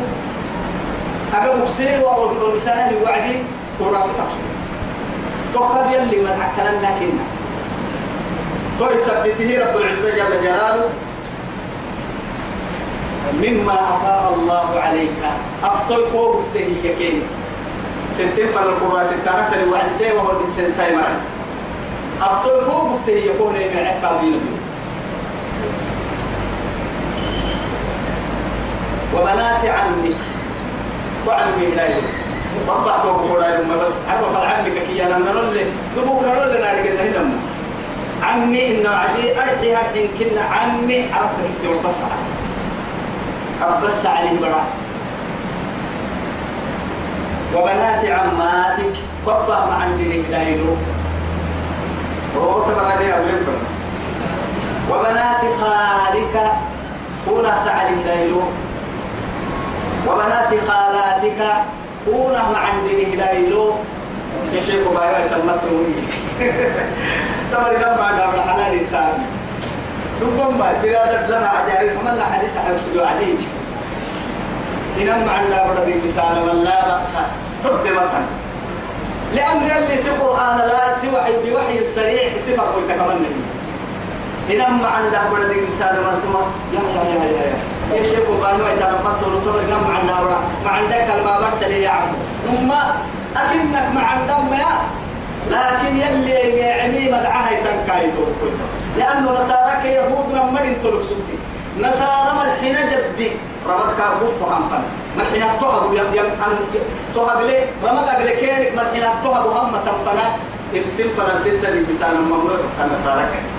أجا 1.34 1.56
بكسير 1.56 2.02
والمسانة 2.06 2.91
بوعدي 3.00 3.38
وراسك 3.80 4.18
أفسد 4.24 4.46
تقد 5.54 5.91
يلي 5.91 6.18
من 6.24 6.41
أكلنا 6.41 6.89
كنا 7.00 7.26
تو 8.80 8.86
يثبته 8.96 9.50
رب 9.62 9.76
العزة 9.78 10.10
جل 10.10 10.43
جلاله. 10.43 10.89
مما 13.36 13.74
أفاء 13.74 14.34
الله 14.36 14.80
عليك. 14.80 15.12
أفطر 15.64 16.02
كوب 16.12 16.43
فتهي 16.43 16.76
يكين. 16.84 17.22
سنتين 18.18 18.48
فر 18.48 18.70
القرى 18.70 19.06
ستانة 19.06 19.50
تري 19.52 19.66
وعد 19.70 19.91
سي 19.91 20.12
وهو 20.12 20.32
السن 20.41 20.72
سايمر 20.72 21.08
أفطر 22.22 22.64
كوب 22.72 23.00
فتهي 23.04 23.26
يكون 23.26 23.56
إن 23.56 23.88
عقاب 23.88 24.22
دين 24.22 24.41
وبنات 29.16 29.66
عمك 29.66 30.16
وعمي 31.28 31.66
إلهي 31.74 32.01
بابا 32.68 32.97
تو 33.03 33.11
بقولا 33.13 33.61
لما 33.61 33.76
بس 33.78 33.93
عرف 34.09 34.43
العمي 34.43 34.70
كي 34.80 35.03
أنا 35.05 35.18
نقول 35.18 35.53
لي 35.53 35.66
نبوك 35.97 36.24
نقول 36.24 36.49
لنا 36.55 36.72
رجعنا 36.74 37.01
هنا 37.03 37.30
عمي 38.24 38.68
إنه 38.68 38.89
عدي 38.89 39.38
أرحي 39.39 39.76
هرحين 39.76 40.07
كنا 40.20 40.41
عمي 40.41 41.05
عرفت 41.13 41.36
كنت 41.43 41.76
وبس 41.76 41.95
أبس 43.61 44.05
عليه 44.05 44.39
برا 44.41 44.63
وبنات 47.55 48.05
عماتك. 48.05 48.95
بابا 49.26 49.66
ما 49.66 49.74
عندي 49.74 50.20
إلهي 50.22 50.59
وهو 52.36 52.61
تبرع 52.63 52.93
لي 52.99 53.13
أولين 53.13 53.47
وبنات 54.91 55.41
خالك 55.61 56.51
هنا 57.28 57.66
سعى 57.66 57.89
إلهي 57.93 58.32
وبنات 60.08 60.51
خالاتك 60.68 61.39
كونا 62.06 62.43
مع 62.53 62.60
عندي 62.60 63.14
هلايلو 63.14 63.74
يا 64.53 64.62
شيخ 64.62 64.88
بايا 64.95 65.28
تمتوا 65.28 65.86
تمر 67.51 67.72
لما 67.72 68.12
دام 68.18 68.41
حلال 68.49 68.74
الثاني. 68.82 69.26
ربما 70.22 70.74
بلاد 70.84 71.32
لما 71.32 71.47
عجائب 71.47 71.97
عملنا 71.99 72.26
حديث 72.26 72.58
عن 72.58 72.80
سلو 72.86 73.03
عديد 73.06 73.38
إنما 75.01 75.32
عندنا 75.32 75.64
بدر 75.64 75.93
مثال 76.06 76.36
ولا 76.43 76.78
بأس. 76.88 77.12
تبدي 77.64 77.89
مثلا 77.89 78.26
لأن 79.36 79.58
يلي 79.64 79.97
سي 79.97 80.10
قرآن 80.10 80.58
لا 80.58 80.93
سوى 81.01 81.51
بوحي 81.51 81.80
السريع 81.80 82.30
سفر 82.47 82.64
قلت 82.64 82.91
كمان 82.91 83.18
نبي. 83.18 83.43
إنما 84.56 84.88
عندنا 84.88 85.22
بدر 85.34 85.66
مثال 85.68 85.95
مرتما 86.03 86.41
يا 86.74 86.80
يا 86.95 87.03
يا 87.03 87.26
يا, 87.26 87.45
يا. 87.51 87.74
يا 87.93 88.03
شيخ 88.03 88.29
وقالوا 88.29 88.67
إذا 88.73 88.91
نقطت 88.91 89.27
ونطور 89.27 89.61
عنا 89.95 90.21
ورا 90.21 90.39
ما 90.65 90.69
عندك 90.71 91.07
الماء 91.19 91.41
مرسل 91.41 91.71
يا 91.71 91.89
عم 91.89 92.07
ثم 92.47 92.71
أكنك 93.38 93.86
مع 93.95 94.13
الدم 94.13 94.53
يا 94.53 94.73
لكن 95.51 95.97
يلي 95.97 96.57
يعمي 96.57 97.07
مدعها 97.11 97.49
يتنكايتو 97.51 98.23
لأنه 98.97 99.31
نصارك 99.31 99.86
يهود 99.86 100.31
لما 100.31 100.59
تلك 100.83 101.03
سبتي 101.03 101.38
نصارى 101.79 102.31
ملحنا 102.39 102.81
جدي. 102.91 103.31
رمضك 103.67 103.99
أبوف 103.99 104.41
وهم 104.41 104.69
ملحنا 105.17 105.47
تهب 105.61 105.93
يم 105.93 106.09
يم 106.13 106.25
أن 106.25 106.53
تهب 107.15 107.41
لي 107.41 107.59
رمض 107.83 108.09
أقل 108.09 108.29
كيرك 108.29 108.73
ملحنا 108.77 109.13
تهب 109.23 109.45
هم 109.47 109.71
تنفنا 109.86 110.25
التنفنا 110.73 111.39
ستة 111.39 111.69
لبسان 111.69 112.11
المملوك 112.15 112.59
النصارى 112.83 113.21
كيرك 113.21 113.55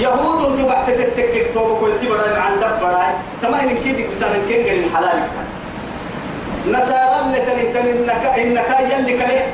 يهود 0.00 0.44
اللي 0.44 0.64
بعد 0.68 0.86
تتكك 0.86 1.50
توبك 1.54 1.80
قلت 1.82 2.02
بدأ 2.04 2.40
عن 2.40 2.60
دب 2.60 2.86
بدأ 2.86 3.06
تمام 3.42 3.68
إن 3.68 3.76
كيدك 3.76 4.10
بسان 4.10 4.42
كين 4.48 4.66
قال 4.66 4.84
الحلال 4.84 5.22
نصارى 6.68 7.20
اللي 7.26 7.40
تنه 7.40 7.72
تنه 7.72 7.90
إنك 7.90 8.38
إنك 8.38 8.70
يلي 8.92 9.12
كله 9.18 9.46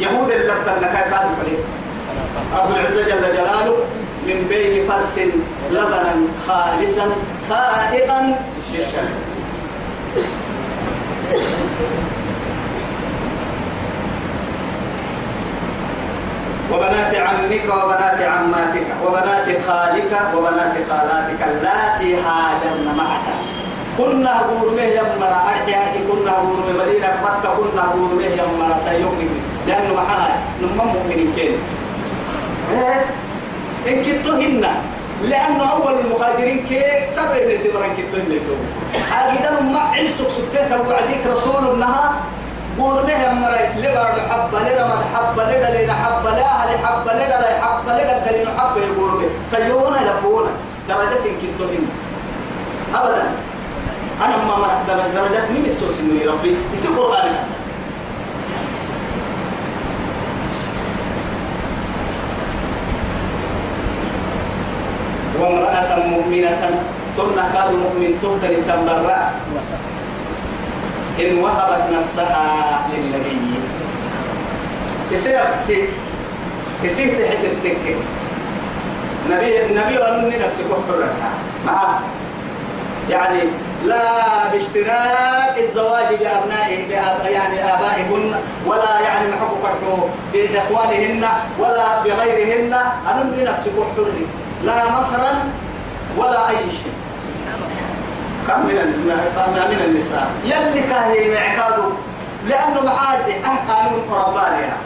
يهود 0.00 0.30
اللي 0.30 0.44
تنك 0.44 0.80
كانوا 1.10 1.34
كله 1.42 1.58
رب 2.58 2.70
العزة 2.70 3.02
جل 3.02 3.32
جلاله 3.36 3.76
من 4.26 4.46
بين 4.48 4.88
فرس 4.88 5.18
لبنا 5.70 6.14
خالصا 6.46 7.06
سائغا. 7.38 8.36
للشرب 8.72 9.08
وبنات 16.72 17.14
عمك 17.14 17.64
وبنات 17.84 18.20
عماتك 18.22 18.86
وبنات 19.06 19.46
خالك 19.68 20.12
وبنات 20.36 20.74
خالاتك 20.90 21.40
اللاتي 21.50 22.14
هاجرن 22.16 22.94
معك. 22.98 23.26
كنا 23.98 24.32
غورمه 24.48 24.82
يمرا 24.82 25.36
أرحي 25.50 25.72
أرحي 25.82 25.98
كنا 26.10 26.30
غورمه 26.30 26.72
مدينة 26.80 27.14
مكة 27.24 27.48
كنا 27.56 27.82
غورمه 27.82 28.24
يمرا 28.40 28.76
سيوم 28.84 29.18
لأنه 29.66 29.94
معها 29.94 30.38
نمم 30.62 30.86
مؤمنين 30.94 31.32
كين. 31.36 31.52
إيه؟ 32.72 33.04
إن 33.88 34.04
كنتهن 34.04 34.64
لأنه 35.22 35.72
أول 35.72 35.94
المهاجرين 35.98 36.64
كي 36.68 36.82
سبب 37.16 37.32
اللي 37.42 37.58
تبرن 37.58 37.90
كنتهن 37.96 38.40
حاجة 39.10 39.60
ما 39.60 39.80
عيسك 39.80 40.28
سكتة 40.28 40.80
وعديك 40.88 41.22
رسول 41.32 41.74
النهار 41.74 42.12
به 42.78 43.32
مري 43.32 43.64
لبار 43.82 44.12
حبة؟ 44.30 44.58
لرمد 44.60 45.02
حبة؟ 45.14 45.44
لدلين 45.44 45.90
حبة؟ 45.92 46.30
لا 46.30 46.46
أهل 46.46 46.78
حبة. 46.84 47.12
لدل 47.12 47.46
حبة؟ 47.62 47.92
لدلين 47.92 48.48
حبة 48.58 48.80
يقول 48.80 49.10
به 49.20 49.30
سيونا 49.50 50.00
يبونا 50.00 50.50
درجة 50.88 51.24
كنتهن 51.40 51.86
أبدا. 52.94 53.22
أنا 54.24 54.36
ما 54.36 54.56
مرت 54.56 54.80
درجة. 54.88 55.44
من 55.50 55.64
السوس 55.66 55.94
إنه 56.00 56.32
ربي؟ 56.32 56.56
يصير 56.74 56.90
قرآن. 56.90 57.32
وامرأة 65.40 66.08
مؤمنة 66.08 66.70
تمنى 67.16 67.44
كاد 67.52 67.70
مؤمن 67.72 68.10
تهتل 68.22 68.54
تنبرأ 68.68 69.30
إن 71.20 71.38
وهبت 71.38 71.84
نفسها 71.92 72.88
للنبي. 72.92 73.60
يصير 75.10 75.42
نفسي 75.42 75.88
يصير 76.82 77.08
تحت 77.08 77.44
التكة 77.44 77.96
نبي 79.30 79.66
النبي 79.66 79.96
قال 79.98 80.32
نفسك 80.46 80.64
وحرتها 80.70 81.30
معه 81.66 82.00
يعني 83.10 83.40
لا 83.84 84.02
باشتراك 84.52 85.58
الزواج 85.58 86.06
بأبنائه 86.20 86.88
بأب 86.88 87.30
يعني 87.30 87.64
آبائهن 87.64 88.34
ولا 88.66 89.00
يعني 89.00 89.28
فرحه 89.62 90.08
بإخوانهن 90.32 91.28
ولا 91.58 92.02
بغيرهن. 92.04 92.72
أنا 93.10 93.22
بنفسك 93.36 93.72
وحر 93.78 94.10
لا 94.64 94.84
مهرا 94.84 95.32
ولا 96.16 96.48
أي 96.48 96.56
شيء. 96.56 97.05
من 98.48 98.76
من 99.70 99.80
النساء. 99.84 100.30
يلي 100.44 100.80
كاهي 100.80 101.34
معكادو 101.34 101.82
لأنه 102.48 102.80
معاد 102.84 103.28
أه 103.28 103.72
قانون 103.72 104.00
قربانيا 104.10 104.76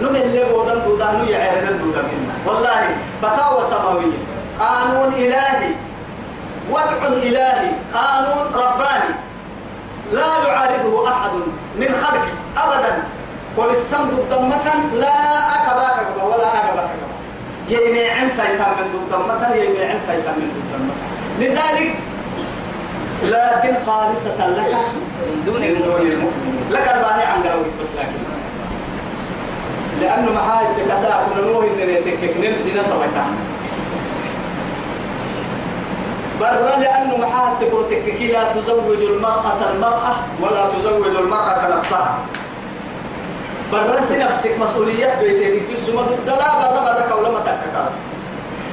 نم 0.00 0.16
اللي 0.16 0.44
بودن 0.44 0.82
دودا 0.84 1.12
نو 1.12 1.24
يعرضن 1.24 1.78
دودا 1.78 2.02
منا. 2.02 2.34
والله 2.46 2.96
فتاوى 3.22 3.62
سماوية. 3.70 4.18
قانون 4.60 5.12
إلهي. 5.12 5.72
وضع 6.70 7.06
إلهي. 7.06 7.70
قانون 7.94 8.46
رباني. 8.54 9.14
لا 10.12 10.30
يعارضه 10.46 11.08
أحد 11.08 11.30
من 11.80 11.90
خلقه 12.02 12.32
أبدا. 12.56 13.02
وللسمد 13.56 14.12
الضمة 14.12 14.66
لا 14.94 15.16
أكباك 15.56 16.06
ولا 16.24 16.48
أكباك 16.58 16.90
يمي 17.68 18.10
عمت 18.10 18.38
يسمى 18.50 18.82
الضمة 18.94 19.54
يمي 19.54 19.84
عمت 19.84 20.08
يسمى 20.18 20.44
الضمة. 20.44 20.94
لذلك 21.40 21.94
لكن 23.22 23.74
خالصة 23.86 24.48
لك. 24.48 24.74
من 25.26 25.42
دون 25.46 25.62
المؤمنين 25.62 26.68
لك 26.70 26.88
الباهي 26.94 27.24
عن 27.24 27.42
قروي 27.42 27.64
بس 27.80 27.88
لكن. 27.98 28.18
لأنه 30.00 30.32
محاج 30.32 30.66
تكسا 30.76 31.26
كنا 31.34 31.46
نوه 31.46 31.64
إن 31.64 31.90
يتكك 31.90 32.36
نرزنا 32.36 32.82
طبعا 32.82 33.26
برا 36.40 36.76
لأنه 36.76 37.16
محاج 37.16 37.52
تكو 37.60 37.82
تككي 37.82 38.26
لا 38.26 38.52
تزوج 38.52 39.02
المرأة 39.02 39.70
المرأة 39.74 40.16
ولا 40.40 40.68
تزوج 40.68 41.16
المرأة 41.16 41.76
نفسها. 41.76 42.18
برا 43.72 44.00
نفسك 44.10 44.58
مسؤولية 44.60 45.14
بيتك 45.20 45.62
بس 45.72 45.94
ما 45.94 46.02
ضدلا 46.02 46.54
برا 46.58 46.80
برا 46.80 47.06
كولا 47.10 47.30
ما 47.30 47.38
تككا 47.38 47.90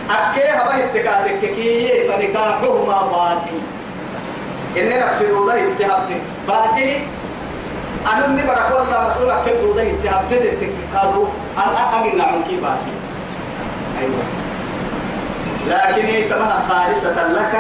أكيه 0.10 0.52
هبه 0.52 0.84
التكاتككي 0.84 2.08
فنكاحهما 2.08 3.02
باطل. 3.12 3.60
إن 4.78 5.08
نفسي 5.08 5.28
روضة 5.32 5.54
اتهابتك 5.54 6.22
باطل 6.48 6.90
أنا 8.14 8.26
إني 8.26 8.42
بدك 8.42 8.70
والله 8.72 9.08
مسؤول 9.08 9.30
أكيد 9.32 9.56
روضة 9.64 9.82
اتهابتك 9.82 10.58
تكادو 10.62 11.28
أنا 11.58 12.02
أمين 12.02 12.18
نعم 12.18 12.44
كي 12.50 12.56
باطل 12.56 12.96
أيوة. 14.02 14.24
لكن 15.70 16.30
كمان 16.30 16.54
خالصة 16.70 17.28
لك. 17.28 17.54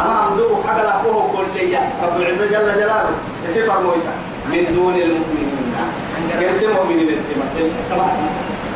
أما 0.00 0.28
أمدوك 0.28 0.66
حق 0.66 0.78
لقوه 0.84 1.32
كلية. 1.36 1.92
رب 2.02 2.20
العزة 2.20 2.46
جل 2.46 2.80
جلاله. 2.80 3.10
يسفر 3.44 3.80
مويتا 3.80 4.14
من 4.50 4.74
دون 4.74 4.94
المؤمنين. 4.94 5.50
كيف 6.38 6.64
مؤمنين؟ 6.64 7.08
التمام 7.08 8.10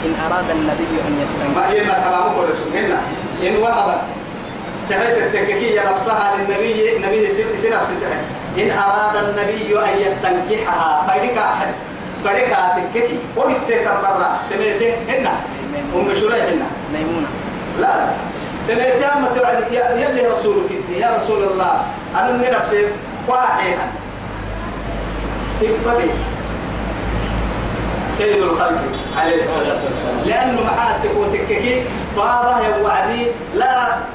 إن 0.05 0.14
أراد 0.26 0.51
النبي 0.51 0.95
أن 1.09 1.20
يستنكر. 1.22 1.55
ما 1.57 1.70
هي 1.70 1.85
ما 1.85 1.93
تمام 1.93 2.35
كل 2.37 2.55
سنة 2.57 2.99
إن 3.43 3.57
وهب 3.57 4.01
استحيت 4.82 5.18
التككية 5.18 5.91
نفسها 5.91 6.35
للنبي. 6.37 6.97
النبي 6.97 7.30
إن 8.59 8.70
أراد 8.70 9.16
النبي 9.16 9.79
أن 9.79 9.99
يستنكحها 10.07 11.05
فإنك 11.09 11.39
أحد 11.39 11.66
فإنك 12.25 12.53
تككي 12.95 13.18
وهي 13.37 13.55
برا 14.03 14.29
سميته 14.51 14.95
هنا. 15.09 15.33
أم 15.97 16.14
شريح 16.20 16.45
هنا. 16.45 16.66
ميمونة. 16.95 17.27
لا. 17.81 18.07
لا 18.68 19.35
توعد. 19.35 19.72
يا- 19.72 19.91
يلي 20.09 20.27
رسولك 20.27 20.70
يا 20.97 21.16
رسول 21.16 21.43
الله. 21.43 21.85
أنا 22.16 22.33
من 22.33 22.47
نفسي 22.59 22.85
واحيها 23.29 23.87
تكفلي 25.61 26.11
سيد 28.12 28.43
الخلق 28.43 28.81
عليه 29.18 29.41
الصلاة 29.41 29.79
والسلام 29.85 30.16
لأنه 30.27 30.61
محاتك 30.62 31.11
وتككي 31.16 31.83
فهذا 32.16 32.61
يا 32.68 32.77
وعدي. 32.85 33.27
لا. 33.55 33.87
ب- 33.97 34.14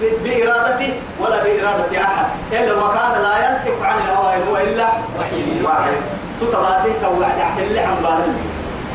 بإرادتي 0.00 0.92
ولا 1.20 1.42
بإرادة 1.42 2.02
أحد. 2.04 2.26
إلا 2.52 2.72
وكان 2.72 3.22
لا 3.22 3.34
ينطق 3.46 3.82
عن 3.82 3.98
الهوى 3.98 4.34
هو 4.48 4.56
إلا 4.56 4.86
وحي. 5.18 5.64
واحد. 5.64 5.92
تتبادي 6.40 6.92
توعد 7.02 7.58
اللي 7.58 7.80
عن 7.80 7.96
بالي 8.02 8.32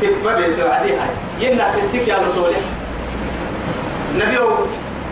تكفلي 0.00 0.56
توعديها 0.56 1.06
ينا 1.40 1.70
سيسيك 1.70 2.08
يا 2.08 2.18
رسولي. 2.18 2.56
النبي 4.14 4.38
هو 4.38 4.48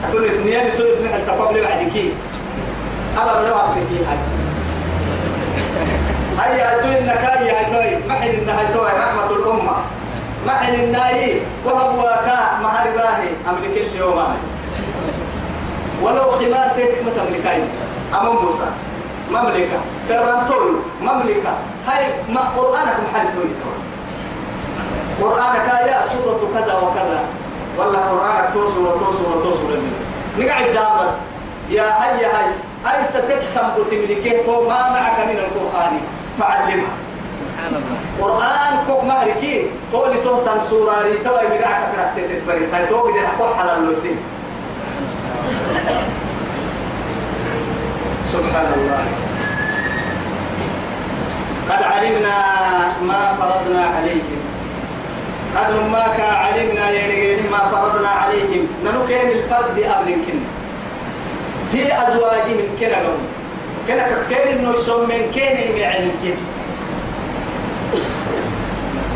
أتوني 0.09 0.29
نياني 0.45 0.71
توني 0.71 0.91
تنحل 0.97 1.27
تقبل 1.27 1.61
وعدكي 1.61 2.13
أبا 3.19 3.43
بلو 3.43 3.55
عبدكي 3.55 3.99
هاي. 4.09 4.19
هيا 6.39 6.79
أتوني 6.79 6.99
النكاي 6.99 7.51
هاي 7.51 7.65
توي. 7.65 8.09
محن 8.09 8.31
النهاي 8.31 8.67
توي. 8.75 8.91
رحمة 8.91 9.31
الأمة. 9.31 9.77
محن 10.47 10.75
الناي 10.75 11.41
وهب 11.65 11.99
وكا 11.99 12.39
مهارباهي 12.63 13.29
أملك 13.49 13.77
اليوم. 13.77 14.19
هاي 14.19 14.37
ولو 16.03 16.31
خمارتك 16.31 16.93
ما 17.05 17.11
تملكين 17.17 17.69
أما 18.15 18.31
موسى 18.31 18.69
مملكة. 19.31 19.79
كرمتول 20.09 20.77
مملكة. 21.03 21.53
هاي 21.87 22.05
ما 22.29 22.41
قرآنك 22.41 22.97
محل 23.05 23.27
توني 23.35 23.55
توي 23.63 23.79
قرآنك 25.23 25.69
يا 25.87 26.03
سورة 26.13 26.41
كذا 26.55 26.75
وكذا. 26.75 27.21
ولا 27.79 27.99
قرآنك 27.99 28.55
توصل 28.55 28.87
وتوصل 28.87 29.25
وتوصل. 29.37 29.79
نقعد 30.39 30.73
دام 30.73 30.93
بس. 30.99 31.15
يا 31.71 31.83
هيا 31.83 32.29
هاي. 32.29 32.49
أي 32.87 33.05
ستقسم 33.05 33.67
وتملكه 33.79 34.43
تو 34.47 34.69
ما 34.69 34.91
معك 34.91 35.19
من 35.29 35.39
القرآن. 35.39 36.01
فعلمها. 36.39 36.95
سبحان 37.41 37.73
الله. 37.81 37.99
قرآن 38.21 38.73
كوك 38.87 39.05
مهركي. 39.05 39.67
تولي 39.93 40.19
توتن 40.25 40.61
سوراري 40.71 41.15
توي 41.25 41.45
مقعك 41.53 41.83
كرات 41.93 42.11
تتبريس 42.17 42.75
هاي 42.75 42.87
توقي 42.87 43.13
دي 43.13 43.21
حقوق 43.27 43.57
حلال 43.57 43.79
اللوسين 43.79 44.17
سبحان 48.33 48.69
الله 48.77 49.05
قد 51.71 51.83
علمنا 51.83 52.37
ما 53.09 53.21
فرضنا 53.41 53.83
عليهم. 53.97 54.41
قد 55.57 55.71
ما 55.93 56.03
علمنا 56.25 56.91
يعني 56.91 57.37
ما 57.53 57.59
فرضنا 57.73 58.09
عليهم. 58.09 58.67
ننكين 58.85 59.29
الفرد 59.31 59.79
أبنكن. 59.79 60.39
في 61.73 61.83
أزواجهم 61.87 62.61
كنا 62.81 62.97
قوم 62.97 63.23
كنا 63.89 64.07
كين 64.29 64.59
إنه 64.59 64.75
يسمى 64.75 65.07
من 65.07 65.31
كين 65.35 65.77
يعني 65.77 66.11
كيف 66.23 66.37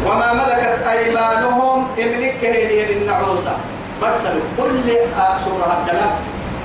وما 0.07 0.33
ملكت 0.33 0.87
أيمانهم 0.87 1.87
إملك 1.99 2.45
هي 2.45 2.93
النعوسة 2.97 3.57
برسل 4.03 4.36
كل 4.57 4.86
سورة 5.44 5.78
الدلال 5.78 6.12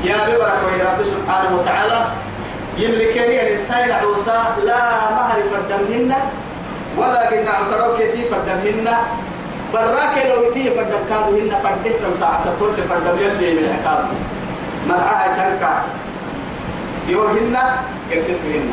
يا 0.03 0.17
ببرك 0.27 0.61
يا 0.79 0.85
رب 0.89 1.03
سبحانه 1.03 1.51
وتعالى. 1.57 2.05
يملك 2.77 3.17
هي 3.17 3.41
الإنسان 3.47 3.89
نعوسة 3.89 4.59
لا 4.63 4.81
مهر 5.11 5.39
فردمهن 5.51 6.15
ولا 6.97 7.29
قلنا 7.29 7.51
عطروك 7.51 7.99
يتي 7.99 8.23
فردمهن. 8.31 8.87
براك 9.73 10.15
لو 10.29 10.43
يتي 10.43 10.71
فردم 10.75 11.01
كادوهن 11.09 11.51
فردهن 11.63 12.03
ساعة 12.19 12.45
كل 12.59 12.75
فردم 12.89 13.15
يلي 13.19 13.53
من 13.53 13.63
العقاب 13.63 14.05
مرعاها 14.89 15.27
تنكا. 15.37 15.83
يوهن 17.07 17.57
يرسلتهن 18.11 18.71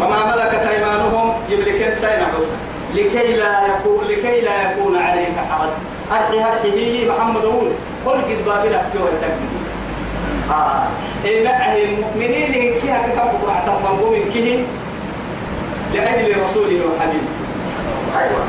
وما 0.00 0.18
ملكت 0.26 0.64
أيمانهم 0.72 1.32
يملكن 1.48 1.94
سين 1.94 2.20
حسن 2.32 2.56
لكي 2.94 3.36
لا 3.36 3.66
يكون 3.66 4.04
لكي 4.04 4.40
لا 4.40 4.72
يكون 4.72 4.96
عليك 4.96 5.36
حرج. 5.50 5.70
أرحي 6.12 6.40
هرحي 6.40 6.70
هي 6.70 7.10
محمد 7.10 7.44
أقول 7.44 7.70
قل 8.06 8.12
قد 8.12 8.44
بابلك 8.46 8.84
جوه 8.94 9.10
تكذب 9.20 9.68
آه. 10.50 10.82
إيه 11.24 11.84
المؤمنين 11.84 12.54
إن 12.54 12.80
كيها 12.80 13.08
كتب 13.08 13.46
قرعة 13.46 13.78
منقوم 13.78 14.30
كيه 14.32 14.64
لأجل 15.94 16.42
رسوله 16.42 16.80
وحبيبه. 16.86 17.32
أيوة. 18.18 18.44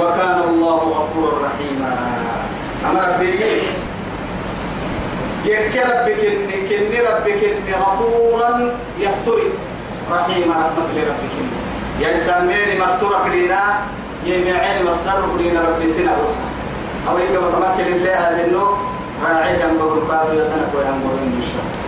وكان 0.00 0.38
الله 0.48 0.76
غفورا 0.76 1.32
رحيما. 1.46 1.96
أما 2.90 3.16
ربي 3.16 3.30
يك 5.44 5.76
ربك 5.76 6.24
إني 6.24 6.68
كني 6.68 7.00
ربك 7.00 7.56
غفورا 7.72 8.74
يستري. 8.98 9.50
رحيما 10.12 10.54
رحمة 10.54 10.86
لربك 10.94 11.34
يا 12.00 12.16
سامين 12.16 12.80
مستورك 12.80 13.26
لنا 13.26 13.62
يمعين 14.24 14.82
مصدر 14.82 15.36
لنا 15.40 15.60
ربي 15.68 15.88
سنة 15.88 16.12
وسا 16.12 16.40
أو 17.10 17.18
يك 17.18 17.30
متمكن 17.30 17.92
الله 17.92 18.14
هذا 18.14 18.46
النوع 18.46 18.76
راعي 19.24 19.56
جنب 19.58 19.80
القابل 19.80 20.34
يتنك 20.34 20.70
وينظر 20.74 21.14
إن 21.22 21.42
شاء 21.52 21.79